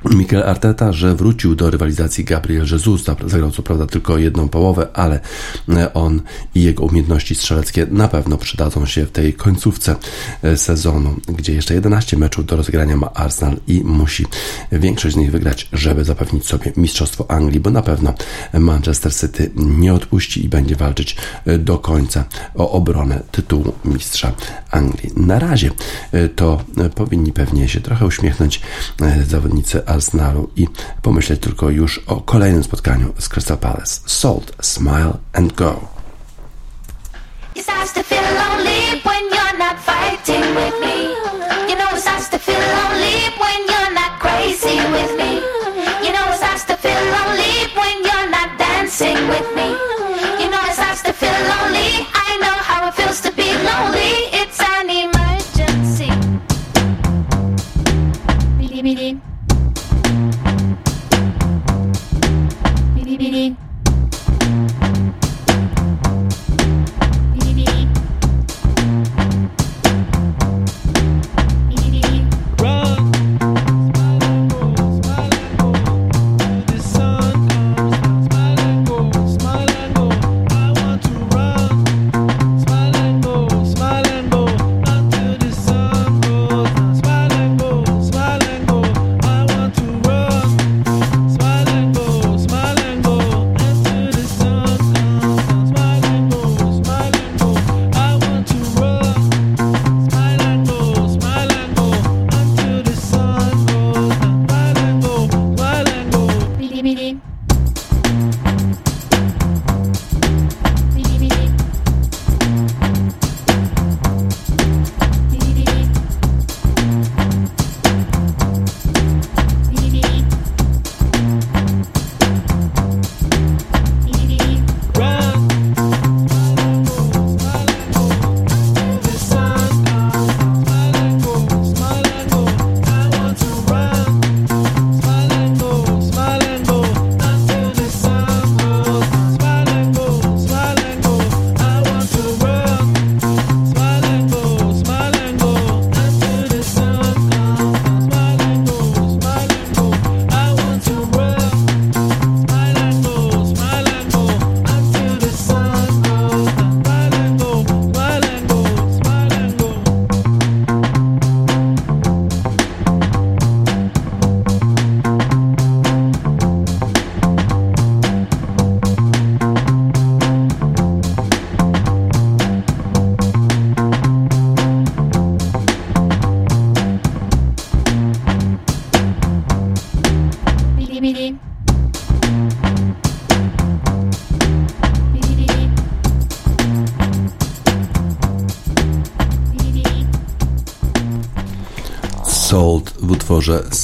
Mikel 0.05 0.43
Arteta, 0.43 0.93
że 0.93 1.15
wrócił 1.15 1.55
do 1.55 1.71
rywalizacji 1.71 2.25
Gabriel 2.25 2.67
Jesus. 2.73 3.05
Zagrał 3.27 3.51
co 3.51 3.63
prawda 3.63 3.87
tylko 3.87 4.19
jedną 4.19 4.49
połowę, 4.49 4.89
ale 4.95 5.21
e, 5.69 5.95
on 5.95 6.23
i 6.55 6.63
jego 6.63 6.85
umiejętności 6.85 7.35
strzeleckie 7.35 7.87
na 7.91 8.09
pewno 8.09 8.37
przydadzą 8.37 8.87
się 8.87 9.07
w 9.07 9.11
tej 9.11 9.35
końcówce 9.35 9.97
e, 10.43 10.57
sezonu, 10.57 11.17
gdzie 11.29 11.55
jeszcze 11.55 11.75
11 11.75 12.17
meczów 12.17 12.47
do 12.47 12.57
rozegrania 12.57 12.97
ma 12.97 13.13
Arsenal 13.13 13.57
i 13.67 13.83
musi 13.85 14.27
większość 14.73 15.15
z 15.15 15.19
nich 15.19 15.31
wygrać, 15.31 15.69
żeby 15.73 16.05
zapewnić 16.05 16.47
sobie 16.47 16.73
Mistrzostwo 16.77 17.31
Anglii, 17.31 17.61
bo 17.61 17.71
na 17.71 17.83
pewno 17.83 18.15
Manchester 18.53 19.15
City 19.15 19.51
nie 19.57 19.95
odpuści 19.95 20.45
i 20.45 20.49
będzie 20.49 20.77
walczyć 20.77 21.17
e, 21.47 21.59
do 21.59 21.79
końca 21.79 22.25
o 22.55 22.71
obronę 22.71 23.23
tytułu 23.33 23.73
Mistrza 23.85 24.33
Anglii. 24.71 25.13
Na 25.17 25.39
razie 25.39 25.71
to 26.37 26.65
powinni 26.95 27.33
pewnie 27.33 27.69
się 27.69 27.81
trochę 27.81 28.07
uśmiechnąć 28.07 28.61
zawodnicy 29.27 29.87
Arsenalu 29.97 30.51
i 30.57 30.67
pomyśleć 31.03 31.41
tylko 31.41 31.71
już 31.71 31.99
o 31.99 32.21
kolejnym 32.21 32.65
spotkaniu 32.65 33.13
z 33.19 33.29
Crystal 33.29 33.59
Palace. 33.59 34.01
Salt, 34.07 34.53
smile 34.61 35.13
and 35.33 35.53
go. 35.53 35.97
Sing 40.27 40.96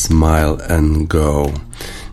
Smile 0.03 0.57
and 0.69 1.09
Go. 1.09 1.53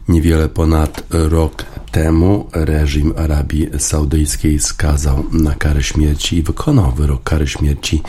Niewiele 0.07 0.47
ponad 0.47 1.03
rok 1.09 1.63
temu 2.03 2.49
reżim 2.53 3.13
Arabii 3.17 3.67
Saudyjskiej 3.77 4.59
skazał 4.59 5.25
na 5.31 5.55
karę 5.55 5.83
śmierci 5.83 6.37
i 6.37 6.43
wykonał 6.43 6.91
wyrok 6.91 7.23
kary 7.23 7.47
śmierci 7.47 8.01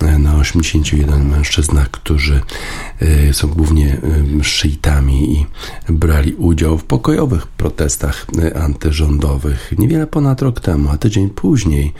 e, 0.00 0.18
na 0.18 0.36
81 0.36 1.28
mężczyznach, 1.28 1.90
którzy 1.90 2.40
e, 3.00 3.34
są 3.34 3.48
głównie 3.48 3.96
e, 4.40 4.44
szyitami 4.44 5.34
i 5.34 5.46
brali 5.88 6.34
udział 6.34 6.78
w 6.78 6.84
pokojowych 6.84 7.46
protestach 7.46 8.26
antyrządowych. 8.54 9.72
Niewiele 9.78 10.06
ponad 10.06 10.42
rok 10.42 10.60
temu, 10.60 10.90
a 10.90 10.96
tydzień 10.96 11.30
później 11.30 11.92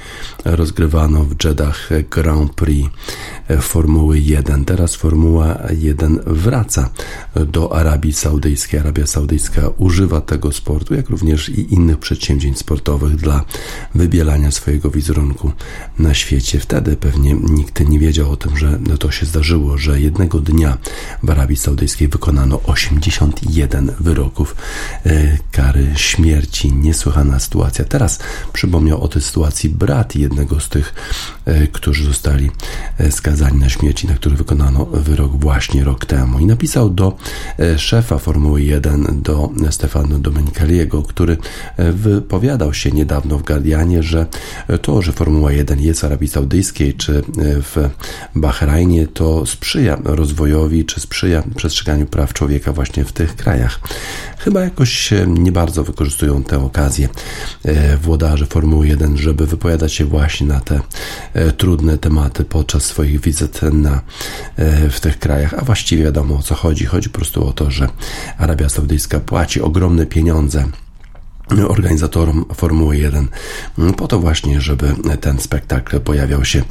rozgrywano 0.45 1.25
w 1.25 1.45
Jeddah 1.45 1.89
Grand 2.11 2.55
Prix 2.55 2.91
Formuły 3.61 4.19
1. 4.19 4.65
Teraz 4.65 4.95
Formuła 4.95 5.59
1 5.79 6.21
wraca 6.27 6.91
do 7.47 7.77
Arabii 7.77 8.13
Saudyjskiej. 8.13 8.81
Arabia 8.81 9.07
Saudyjska 9.07 9.69
używa 9.79 10.21
tego 10.21 10.53
sportu, 10.53 10.95
jak 10.95 11.09
również 11.11 11.20
i 11.49 11.75
innych 11.75 11.99
przedsięwzięć 11.99 12.59
sportowych 12.59 13.17
dla 13.17 13.45
wybielania 13.95 14.51
swojego 14.51 14.91
wizerunku 14.91 15.53
na 15.99 16.15
świecie. 16.15 16.61
Wtedy 16.61 16.97
pewnie 16.97 17.35
nikt 17.35 17.89
nie 17.89 17.99
wiedział 17.99 18.31
o 18.31 18.37
tym, 18.37 18.57
że 18.57 18.79
to 18.99 19.11
się 19.11 19.27
zdarzyło, 19.27 19.79
że 19.79 20.01
jednego 20.01 20.41
dnia 20.41 20.79
w 21.23 21.31
Arabii 21.31 21.57
Saudyjskiej 21.57 22.09
wykonano 22.09 22.61
81 22.67 23.93
wyroków 24.01 24.57
e, 25.07 25.39
kary 25.53 25.87
śmierci. 25.97 26.73
Niesłychana 26.73 27.39
sytuacja. 27.39 27.85
Teraz 27.85 28.19
przypomniał 28.53 29.03
o 29.03 29.09
tej 29.09 29.23
sytuacji 29.23 29.71
brat 29.71 30.17
jednego 30.17 30.61
z 30.61 30.69
tych, 30.69 30.95
e, 31.45 31.67
którzy 31.67 32.05
zostali 32.05 32.51
e, 32.99 33.13
skazani 33.13 33.61
na 33.61 33.69
śmierć, 33.69 34.05
na 34.05 34.15
który 34.15 34.37
wykonano 34.37 34.87
wyrok 34.87 35.33
właśnie 35.33 35.85
rok 35.85 36.07
temu. 36.07 36.39
I 36.39 36.47
napisał 36.47 36.91
do 36.91 37.17
szefa 37.77 38.19
Formuły 38.19 38.63
1, 38.63 39.23
do 39.23 39.51
Stefano 39.71 40.19
Domenicaliego, 40.19 41.03
który 41.11 41.37
e, 41.77 41.93
wypowiadał 41.93 42.75
się 42.75 42.91
niedawno 42.91 43.39
w 43.39 43.43
Guardianie, 43.43 44.03
że 44.03 44.27
to, 44.83 45.03
że 45.03 45.13
Formuła 45.13 45.53
1 45.53 45.81
jest 45.81 46.01
w 46.01 46.05
Arabii 46.05 46.29
Saudyjskiej 46.29 46.95
czy 46.95 47.19
e, 47.19 47.23
w 47.39 47.91
Bahrajnie, 48.35 49.07
to 49.07 49.47
sprzyja 49.47 49.99
rozwojowi, 50.05 50.85
czy 50.85 51.01
sprzyja 51.01 51.43
przestrzeganiu 51.57 52.07
praw 52.07 52.33
człowieka 52.33 52.73
właśnie 52.73 53.05
w 53.05 53.13
tych 53.13 53.37
krajach. 53.37 53.81
Chyba 54.39 54.61
jakoś 54.61 55.11
nie 55.27 55.53
bardzo 55.53 55.85
wykorzystują 55.85 56.43
tę 56.43 56.65
okazję 56.65 57.09
e, 57.65 57.97
włodarze 57.97 58.47
Formuły 58.47 58.89
1, 58.89 59.17
żeby 59.17 59.47
wypowiadać 59.47 59.93
się 59.93 60.05
właśnie 60.05 60.47
na 60.47 60.61
te 60.61 60.81
trudne 61.57 61.99
tematy 61.99 62.45
podczas 62.45 62.85
swoich 62.85 63.21
wizyt 63.21 63.61
na, 63.73 64.01
w 64.91 65.01
tych 65.01 65.19
krajach, 65.19 65.55
a 65.55 65.65
właściwie 65.65 66.05
wiadomo 66.05 66.37
o 66.37 66.43
co 66.43 66.55
chodzi. 66.55 66.85
Chodzi 66.87 67.09
po 67.09 67.19
prostu 67.19 67.47
o 67.49 67.53
to, 67.53 67.71
że 67.71 67.89
Arabia 68.39 68.69
Saudyjska 68.69 69.21
płaci 69.21 69.61
ogromne 69.61 70.07
pieniądze 70.07 70.65
organizatorom 71.69 72.45
Formuły 72.55 72.97
1 72.97 73.29
po 73.97 74.09
to 74.09 74.21
właśnie, 74.21 74.61
żeby 74.61 74.95
ten 75.21 75.39
spektakl 75.39 76.01
pojawiał 76.01 76.45
się 76.45 76.63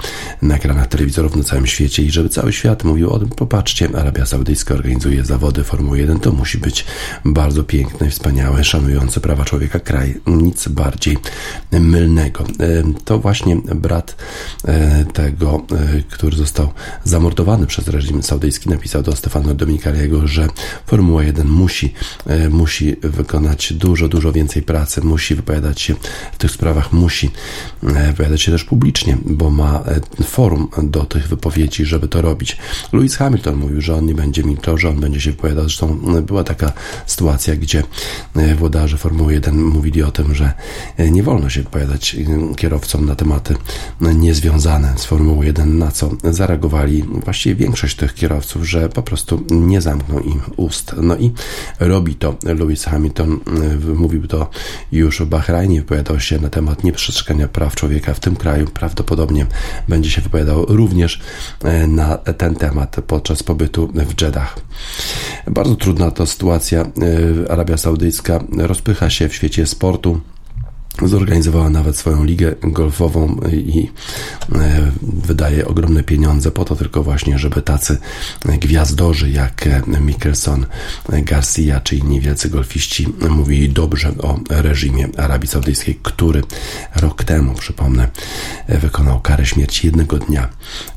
na 0.41 0.55
ekranach 0.55 0.87
telewizorów 0.87 1.35
na 1.35 1.43
całym 1.43 1.67
świecie 1.67 2.03
i 2.03 2.11
żeby 2.11 2.29
cały 2.29 2.53
świat 2.53 2.83
mówił 2.83 3.09
o 3.09 3.19
tym, 3.19 3.29
popatrzcie, 3.29 3.89
Arabia 3.95 4.25
Saudyjska 4.25 4.73
organizuje 4.73 5.25
zawody 5.25 5.63
Formuły 5.63 5.99
1, 5.99 6.19
to 6.19 6.31
musi 6.31 6.57
być 6.57 6.85
bardzo 7.25 7.63
piękny, 7.63 8.09
wspaniały, 8.09 8.63
szanujący 8.63 9.19
prawa 9.19 9.45
człowieka. 9.45 9.79
Kraj, 9.79 10.21
nic 10.27 10.67
bardziej 10.67 11.17
mylnego. 11.71 12.43
To 13.05 13.19
właśnie 13.19 13.57
brat 13.75 14.15
e, 14.65 15.05
tego, 15.05 15.61
e, 15.71 16.01
który 16.09 16.37
został 16.37 16.69
zamordowany 17.03 17.67
przez 17.67 17.87
reżim 17.87 18.23
saudyjski, 18.23 18.69
napisał 18.69 19.03
do 19.03 19.15
Stefano 19.15 19.53
Dominicaliego, 19.53 20.27
że 20.27 20.47
Formuła 20.85 21.23
1 21.23 21.47
musi, 21.47 21.93
e, 22.25 22.49
musi 22.49 22.95
wykonać 23.01 23.73
dużo, 23.73 24.07
dużo 24.07 24.31
więcej 24.31 24.63
pracy, 24.69 25.01
musi 25.01 25.35
wypowiadać 25.35 25.81
się 25.81 25.95
w 26.33 26.37
tych 26.37 26.51
sprawach, 26.51 26.93
musi 26.93 27.31
e, 27.83 28.07
wypowiadać 28.07 28.41
się 28.41 28.51
też 28.51 28.63
publicznie, 28.63 29.17
bo 29.25 29.49
ma 29.49 29.83
e, 30.19 30.23
forum 30.23 30.69
do 30.83 31.05
tych 31.05 31.27
wypowiedzi, 31.27 31.85
żeby 31.85 32.07
to 32.07 32.21
robić. 32.21 32.57
Lewis 32.93 33.15
Hamilton 33.15 33.55
mówił, 33.55 33.81
że 33.81 33.95
on 33.95 34.05
nie 34.05 34.13
będzie 34.13 34.43
milczał, 34.43 34.77
że 34.77 34.89
on 34.89 34.99
będzie 34.99 35.21
się 35.21 35.31
wypowiadał. 35.31 35.63
Zresztą 35.63 35.99
e, 36.17 36.21
była 36.21 36.43
taka 36.43 36.71
sytuacja, 37.05 37.55
gdzie 37.55 37.83
włodarze 38.57 38.97
Formuły 38.97 39.33
1 39.33 39.63
mówili 39.63 40.03
o 40.03 40.11
tym, 40.11 40.35
że 40.35 40.53
nie 41.11 41.23
wolno 41.23 41.49
się 41.49 41.61
wypowiadać 41.61 42.15
kierowcom 42.57 43.05
na 43.05 43.15
tematy 43.15 43.55
niezwiązane 44.01 44.93
z 44.97 45.05
Formułą 45.05 45.41
1, 45.41 45.77
na 45.77 45.91
co 45.91 46.11
zareagowali 46.23 47.03
właściwie 47.03 47.55
większość 47.55 47.95
tych 47.95 48.13
kierowców, 48.13 48.69
że 48.69 48.89
po 48.89 49.03
prostu 49.03 49.43
nie 49.49 49.81
zamkną 49.81 50.19
im 50.19 50.41
ust. 50.57 50.95
No 51.01 51.15
i 51.15 51.31
robi 51.79 52.15
to 52.15 52.35
Lewis 52.43 52.83
Hamilton, 52.83 53.39
mówił 53.95 54.27
to 54.27 54.49
już 54.91 55.21
w 55.21 55.25
Bahrajnie 55.25 55.79
wypowiadał 55.81 56.19
się 56.19 56.39
na 56.39 56.49
temat 56.49 56.83
nieprzestrzegania 56.83 57.47
praw 57.47 57.75
człowieka 57.75 58.13
w 58.13 58.19
tym 58.19 58.35
kraju. 58.35 58.67
Prawdopodobnie 58.67 59.45
będzie 59.87 60.09
się 60.09 60.21
wypowiadał 60.21 60.65
również 60.65 61.19
e, 61.63 61.87
na 61.87 62.17
ten 62.17 62.55
temat 62.55 62.95
podczas 63.07 63.43
pobytu 63.43 63.87
w 63.93 64.21
Jeddah. 64.21 64.55
Bardzo 65.47 65.75
trudna 65.75 66.11
to 66.11 66.25
sytuacja. 66.25 66.81
E, 66.81 67.51
Arabia 67.51 67.77
Saudyjska 67.77 68.39
rozpycha 68.57 69.09
się 69.09 69.29
w 69.29 69.35
świecie 69.35 69.67
sportu. 69.67 70.21
Zorganizowała 71.03 71.69
nawet 71.69 71.97
swoją 71.97 72.23
ligę 72.23 72.55
golfową 72.61 73.35
i 73.51 73.91
e, 74.55 74.91
wydaje 75.01 75.67
ogromne 75.67 76.03
pieniądze 76.03 76.51
po 76.51 76.65
to 76.65 76.75
tylko 76.75 77.03
właśnie, 77.03 77.37
żeby 77.37 77.61
tacy 77.61 77.97
gwiazdorzy 78.45 79.29
jak 79.29 79.69
Mickelson, 79.87 80.65
Garcia 81.09 81.79
czy 81.79 81.95
inni 81.95 82.21
wielcy 82.21 82.49
golfiści 82.49 83.07
mówili 83.29 83.69
dobrze 83.69 84.11
o 84.17 84.39
reżimie 84.49 85.09
Arabii 85.17 85.47
Saudyjskiej, 85.47 85.99
który 86.03 86.43
rok 86.95 87.23
temu, 87.23 87.53
przypomnę, 87.53 88.09
wykonał 88.67 89.21
karę 89.21 89.45
śmierci 89.45 89.87
jednego 89.87 90.17
dnia 90.17 90.49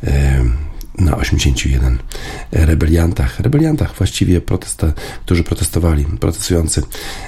e, 0.05 0.72
na 0.99 1.17
81 1.17 1.99
rebeliantach, 2.53 3.41
rebeliantach 3.41 3.95
właściwie, 3.95 4.41
protesta, 4.41 4.93
którzy 5.25 5.45
protestowali, 5.45 6.05
protestujący 6.05 6.83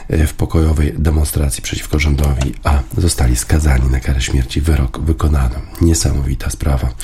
e, 0.08 0.26
w 0.26 0.34
pokojowej 0.34 0.94
demonstracji 0.98 1.62
przeciwko 1.62 1.98
rządowi, 1.98 2.54
a 2.64 2.82
zostali 2.98 3.36
skazani 3.36 3.90
na 3.90 4.00
karę 4.00 4.20
śmierci. 4.20 4.60
Wyrok 4.60 5.00
wykonano. 5.00 5.54
Niesamowita 5.80 6.50
sprawa. 6.50 6.94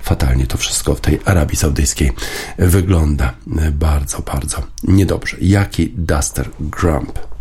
Fatalnie 0.00 0.46
to 0.46 0.58
wszystko 0.58 0.94
w 0.94 1.00
tej 1.00 1.20
Arabii 1.24 1.56
Saudyjskiej 1.56 2.12
wygląda 2.58 3.34
bardzo, 3.72 4.18
bardzo 4.18 4.62
niedobrze. 4.82 5.36
Jaki 5.40 5.92
Duster 5.96 6.50
Grump 6.60 7.33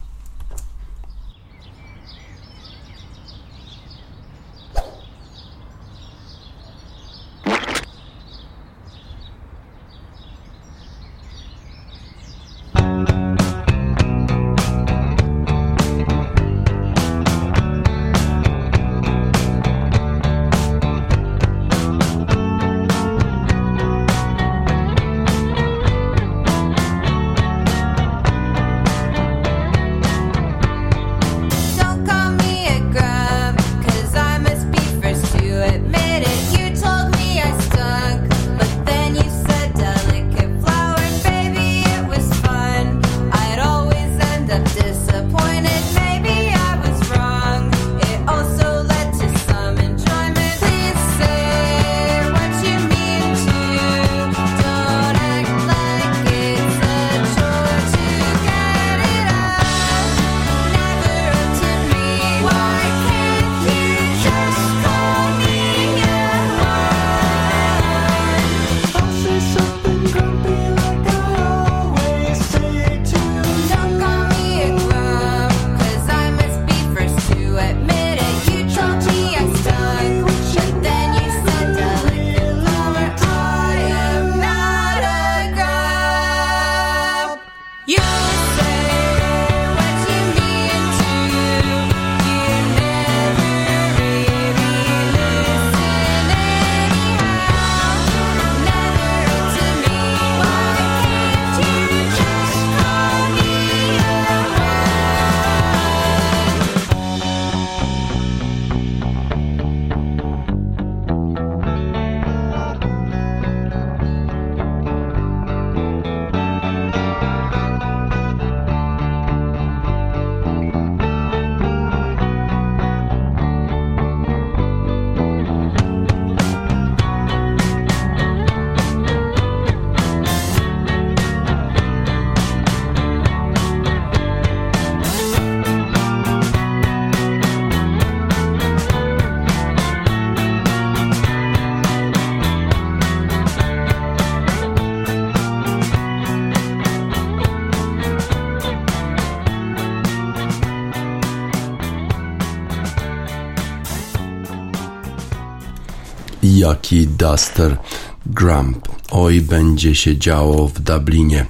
Jaki 156.73 157.07
Duster 157.07 157.77
Grump. 158.25 158.87
Oj, 159.11 159.41
będzie 159.41 159.95
się 159.95 160.17
działo 160.17 160.67
w 160.67 160.79
Dublinie. 160.79 161.45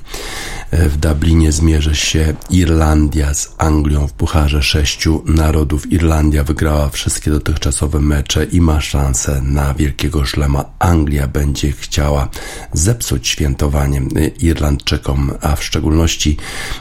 W 0.80 0.97
Dublinie 0.97 1.51
zmierzy 1.51 1.95
się 1.95 2.34
Irlandia 2.49 3.34
z 3.34 3.55
Anglią 3.57 4.07
w 4.07 4.13
Pucharze 4.13 4.63
Sześciu 4.63 5.24
Narodów. 5.26 5.91
Irlandia 5.91 6.43
wygrała 6.43 6.89
wszystkie 6.89 7.32
dotychczasowe 7.32 7.99
mecze 7.99 8.43
i 8.43 8.61
ma 8.61 8.82
szansę 8.82 9.41
na 9.41 9.74
wielkiego 9.74 10.26
szlema. 10.26 10.65
Anglia 10.80 11.28
będzie 11.28 11.71
chciała 11.71 12.30
zepsuć 12.74 13.28
świętowanie 13.28 14.01
Irlandczykom, 14.39 15.32
a 15.41 15.55
w 15.55 15.63
szczególności 15.63 16.38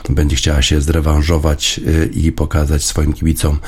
będzie 0.09 0.35
chciała 0.35 0.61
się 0.61 0.81
zrewanżować 0.81 1.79
e, 1.79 2.05
i 2.05 2.31
pokazać 2.31 2.83
swoim 2.85 3.13
kibicom, 3.13 3.59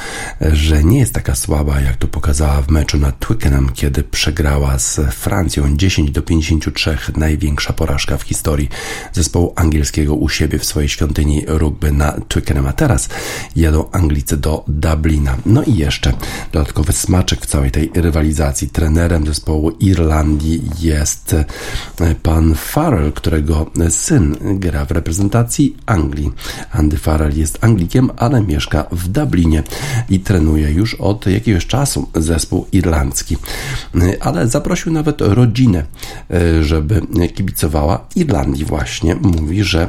że 0.41 0.83
nie 0.83 0.99
jest 0.99 1.13
taka 1.13 1.35
słaba, 1.35 1.81
jak 1.81 1.95
to 1.95 2.07
pokazała 2.07 2.61
w 2.61 2.69
meczu 2.69 2.97
nad 2.97 3.19
Twickenham, 3.19 3.69
kiedy 3.73 4.03
przegrała 4.03 4.79
z 4.79 4.99
Francją 5.11 5.77
10 5.77 6.11
do 6.11 6.21
53. 6.21 6.97
Największa 7.15 7.73
porażka 7.73 8.17
w 8.17 8.23
historii 8.23 8.69
zespołu 9.13 9.53
angielskiego 9.55 10.14
u 10.15 10.29
siebie 10.29 10.59
w 10.59 10.65
swojej 10.65 10.89
świątyni 10.89 11.43
rugby 11.47 11.91
na 11.91 12.11
Twickenham, 12.27 12.67
a 12.67 12.73
teraz 12.73 13.09
jadą 13.55 13.91
Anglicy 13.91 14.37
do 14.37 14.63
Dublina. 14.67 15.37
No 15.45 15.63
i 15.63 15.75
jeszcze 15.75 16.13
dodatkowy 16.51 16.93
smaczek 16.93 17.41
w 17.41 17.45
całej 17.45 17.71
tej 17.71 17.91
rywalizacji. 17.93 18.69
Trenerem 18.69 19.27
zespołu 19.27 19.71
Irlandii 19.71 20.61
jest 20.79 21.33
e, 21.33 22.15
pan 22.23 22.55
Farrell, 22.55 23.11
którego 23.11 23.71
syn 23.89 24.37
gra 24.41 24.85
w 24.85 24.91
reprezentacji 24.91 25.77
Anglii. 25.85 26.31
Andy 26.71 26.97
Farrell 26.97 27.37
jest 27.37 27.57
Anglikiem, 27.61 28.09
ale 28.17 28.41
mieszka 28.41 28.85
w 28.91 29.07
Dublinie 29.07 29.63
i 30.09 30.19
trenuje 30.19 30.71
już 30.71 30.93
od 30.93 31.25
jakiegoś 31.25 31.65
czasu 31.65 32.09
zespół 32.15 32.67
irlandzki. 32.71 33.37
E, 33.95 34.23
ale 34.23 34.47
zaprosił 34.47 34.91
nawet 34.91 35.21
rodzinę, 35.21 35.85
e, 36.31 36.63
żeby 36.63 37.01
kibicowała 37.35 38.07
Irlandii 38.15 38.65
właśnie. 38.65 39.15
Mówi, 39.15 39.63
że 39.63 39.87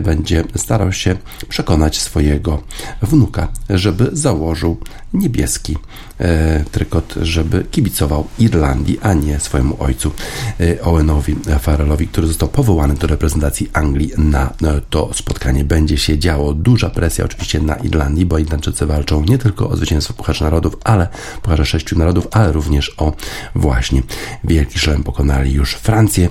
będzie 0.00 0.44
starał 0.56 0.92
się 0.92 1.16
przekonać 1.48 2.00
swojego 2.00 2.62
wnuka, 3.02 3.48
żeby 3.70 4.10
założył 4.12 4.76
niebieski 5.14 5.78
e, 6.18 6.64
trykot, 6.64 7.14
żeby 7.22 7.64
kibicował 7.70 8.26
Irlandii, 8.38 8.98
a 9.02 9.14
nie 9.14 9.40
swojemu 9.40 9.76
ojcu 9.82 10.12
e, 10.60 10.82
Owenowi 10.82 11.36
Farrellowi, 11.60 12.08
który 12.08 12.26
został 12.26 12.48
powołany 12.48 12.94
do 12.94 13.06
reprezentacji 13.06 13.70
Anglii 13.72 14.12
na 14.18 14.50
to 14.90 15.10
spotkanie. 15.14 15.64
Będzie 15.64 15.98
się 15.98 16.18
działo 16.18 16.54
duża 16.54 16.90
presja 16.90 17.24
oczywiście 17.24 17.60
na 17.60 17.74
Irlandii, 17.74 18.26
bo 18.26 18.38
Irlandczycy 18.38 18.86
walczą 18.86 19.24
nie 19.24 19.38
tylko 19.38 19.68
o 19.68 19.76
zwycięstwo 19.76 20.14
Pucharza 20.14 20.44
Narodów, 20.44 20.76
ale 20.84 21.08
Pucharze 21.42 21.66
Sześciu 21.66 21.98
Narodów, 21.98 22.28
ale 22.30 22.52
również 22.52 22.94
o 22.96 23.12
właśnie 23.54 24.02
Wielki 24.44 24.78
Szlem. 24.78 25.02
Pokonali 25.02 25.52
już 25.52 25.74
Francję, 25.74 26.28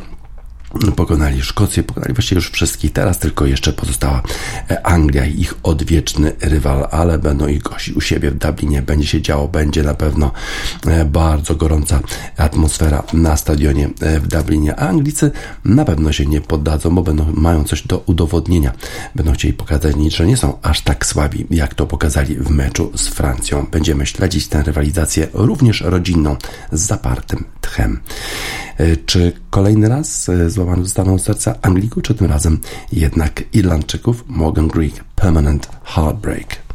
Pokonali 0.95 1.41
Szkocję, 1.41 1.83
pokonali 1.83 2.13
właściwie 2.13 2.39
już 2.39 2.51
wszystkich. 2.51 2.93
Teraz 2.93 3.19
tylko 3.19 3.45
jeszcze 3.45 3.73
pozostała 3.73 4.23
e, 4.69 4.85
Anglia 4.87 5.25
i 5.25 5.39
ich 5.39 5.53
odwieczny 5.63 6.31
rywal, 6.41 6.87
ale 6.91 7.19
będą 7.19 7.47
ich 7.47 7.61
gości 7.61 7.93
u 7.93 8.01
siebie 8.01 8.31
w 8.31 8.37
Dublinie. 8.37 8.81
Będzie 8.81 9.07
się 9.07 9.21
działo, 9.21 9.47
będzie 9.47 9.83
na 9.83 9.93
pewno 9.93 10.31
e, 10.87 11.05
bardzo 11.05 11.55
gorąca 11.55 11.99
atmosfera 12.37 13.03
na 13.13 13.37
stadionie 13.37 13.89
e, 13.99 14.19
w 14.19 14.27
Dublinie. 14.27 14.79
A 14.79 14.87
Anglicy 14.87 15.31
na 15.65 15.85
pewno 15.85 16.11
się 16.11 16.25
nie 16.25 16.41
poddadzą, 16.41 16.95
bo 16.95 17.03
będą, 17.03 17.33
mają 17.33 17.63
coś 17.63 17.87
do 17.87 18.03
udowodnienia. 18.05 18.71
Będą 19.15 19.33
chcieli 19.33 19.53
pokazać, 19.53 19.95
że 20.07 20.25
nie 20.25 20.37
są 20.37 20.57
aż 20.61 20.81
tak 20.81 21.05
słabi, 21.05 21.47
jak 21.49 21.75
to 21.75 21.87
pokazali 21.87 22.35
w 22.35 22.49
meczu 22.49 22.91
z 22.95 23.07
Francją. 23.07 23.67
Będziemy 23.71 24.05
śledzić 24.05 24.47
tę 24.47 24.63
rywalizację 24.63 25.27
również 25.33 25.81
rodzinną 25.81 26.35
z 26.71 26.81
zapartym 26.81 27.43
tchem. 27.61 27.99
Czy 29.05 29.33
kolejny 29.49 29.89
raz 29.89 30.23
z 30.47 30.57
zostaną 30.83 31.17
serca 31.17 31.55
Anglików, 31.61 32.03
czy 32.03 32.15
tym 32.15 32.27
razem 32.27 32.59
jednak 32.91 33.43
Irlandczyków 33.53 34.23
Morgan 34.27 34.67
Greek 34.67 35.03
Permanent 35.15 35.69
Heartbreak. 35.83 36.70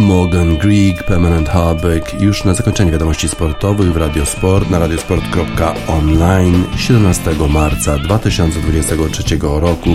Morgan 0.00 0.56
Greek, 0.56 1.04
Permanent 1.04 1.48
Heartbreak. 1.48 2.20
Już 2.20 2.44
na 2.44 2.54
zakończenie 2.54 2.92
wiadomości 2.92 3.28
sportowych 3.28 3.92
w 3.92 3.96
Radiosport 3.96 4.70
na 4.70 4.78
radiosport.online 4.78 6.64
17 6.76 7.30
marca 7.50 7.98
2023 7.98 9.38
roku. 9.42 9.90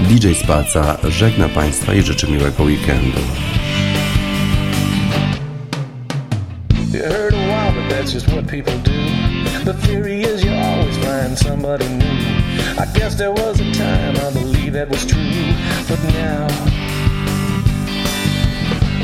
DJ 0.00 0.32
Spaca 0.44 0.98
żegna 1.08 1.48
Państwa 1.48 1.94
i 1.94 2.02
życzy 2.02 2.28
miłego 2.28 2.64
weekendu. 2.64 3.20
I 12.78 12.98
guess 12.98 13.16
there 13.16 13.32
was 13.32 13.60
a 13.60 13.72
time 13.72 14.16
I 14.16 14.30
believe 14.32 14.72
that 14.72 14.88
was 14.88 15.06
true, 15.06 15.54
but 15.88 15.98
now 16.14 16.79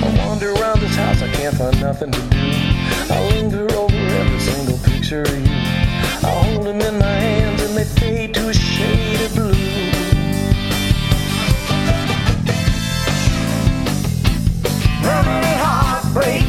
I 0.07 0.09
wander 0.19 0.53
around 0.53 0.81
this 0.81 0.95
house, 0.95 1.21
I 1.21 1.29
can't 1.33 1.57
find 1.57 1.81
nothing 1.81 2.13
to 2.13 2.21
do. 2.21 2.39
I 3.11 3.29
linger 3.33 3.67
over 3.75 3.97
every 3.97 4.39
single 4.39 4.79
picture 4.79 5.23
of 5.23 5.37
you. 5.37 5.53
I 6.23 6.31
hold 6.45 6.65
them 6.65 6.81
in 6.81 6.97
my 6.97 7.07
hands 7.07 7.61
and 7.63 7.77
they 7.77 7.85
fade 7.85 8.33
to 8.35 8.49
a 8.49 8.55
shade 8.55 9.21
of 9.23 9.35
blue. 9.35 9.53
Permanent 15.03 15.59
heartbreak. 15.67 16.45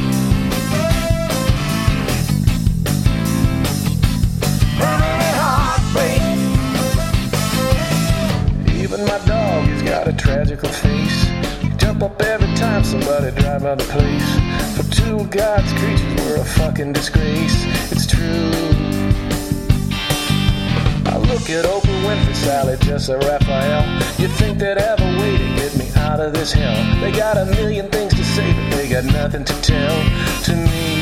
Permanent 4.77 5.35
heartbreak. 5.41 6.21
Even 8.83 9.03
my 9.05 9.17
dog, 9.25 9.65
he's 9.65 9.81
got 9.81 10.07
a 10.07 10.13
tragical 10.13 10.69
face. 10.69 11.25
Jump 11.77 12.03
up 12.03 12.21
every 12.21 12.36
time 12.77 12.83
somebody 12.83 13.31
drive 13.41 13.63
by 13.63 13.75
the 13.75 13.83
place. 13.85 14.29
For 14.75 14.85
two 14.93 15.25
God's 15.29 15.71
creatures 15.73 16.25
were 16.25 16.35
a 16.35 16.45
fucking 16.45 16.93
disgrace. 16.93 17.65
It's 17.91 18.05
true. 18.05 18.51
I 21.05 21.17
look 21.17 21.49
at 21.49 21.65
Oprah 21.65 22.01
Winfrey, 22.05 22.35
Sally, 22.35 22.75
Jessa, 22.77 23.19
Raphael. 23.23 23.83
You'd 24.19 24.31
think 24.31 24.59
they'd 24.59 24.79
have 24.79 24.99
a 24.99 25.19
way 25.19 25.37
to 25.37 25.47
get 25.55 25.75
me 25.77 25.89
out 25.95 26.19
of 26.19 26.33
this 26.33 26.51
hell. 26.51 27.01
They 27.01 27.11
got 27.11 27.37
a 27.37 27.45
million 27.45 27.89
things 27.89 28.13
to 28.13 28.23
say, 28.23 28.53
but 28.53 28.77
they 28.77 28.89
got 28.89 29.05
nothing 29.05 29.43
to 29.43 29.53
tell 29.61 29.97
to 30.43 30.55
me. 30.55 30.96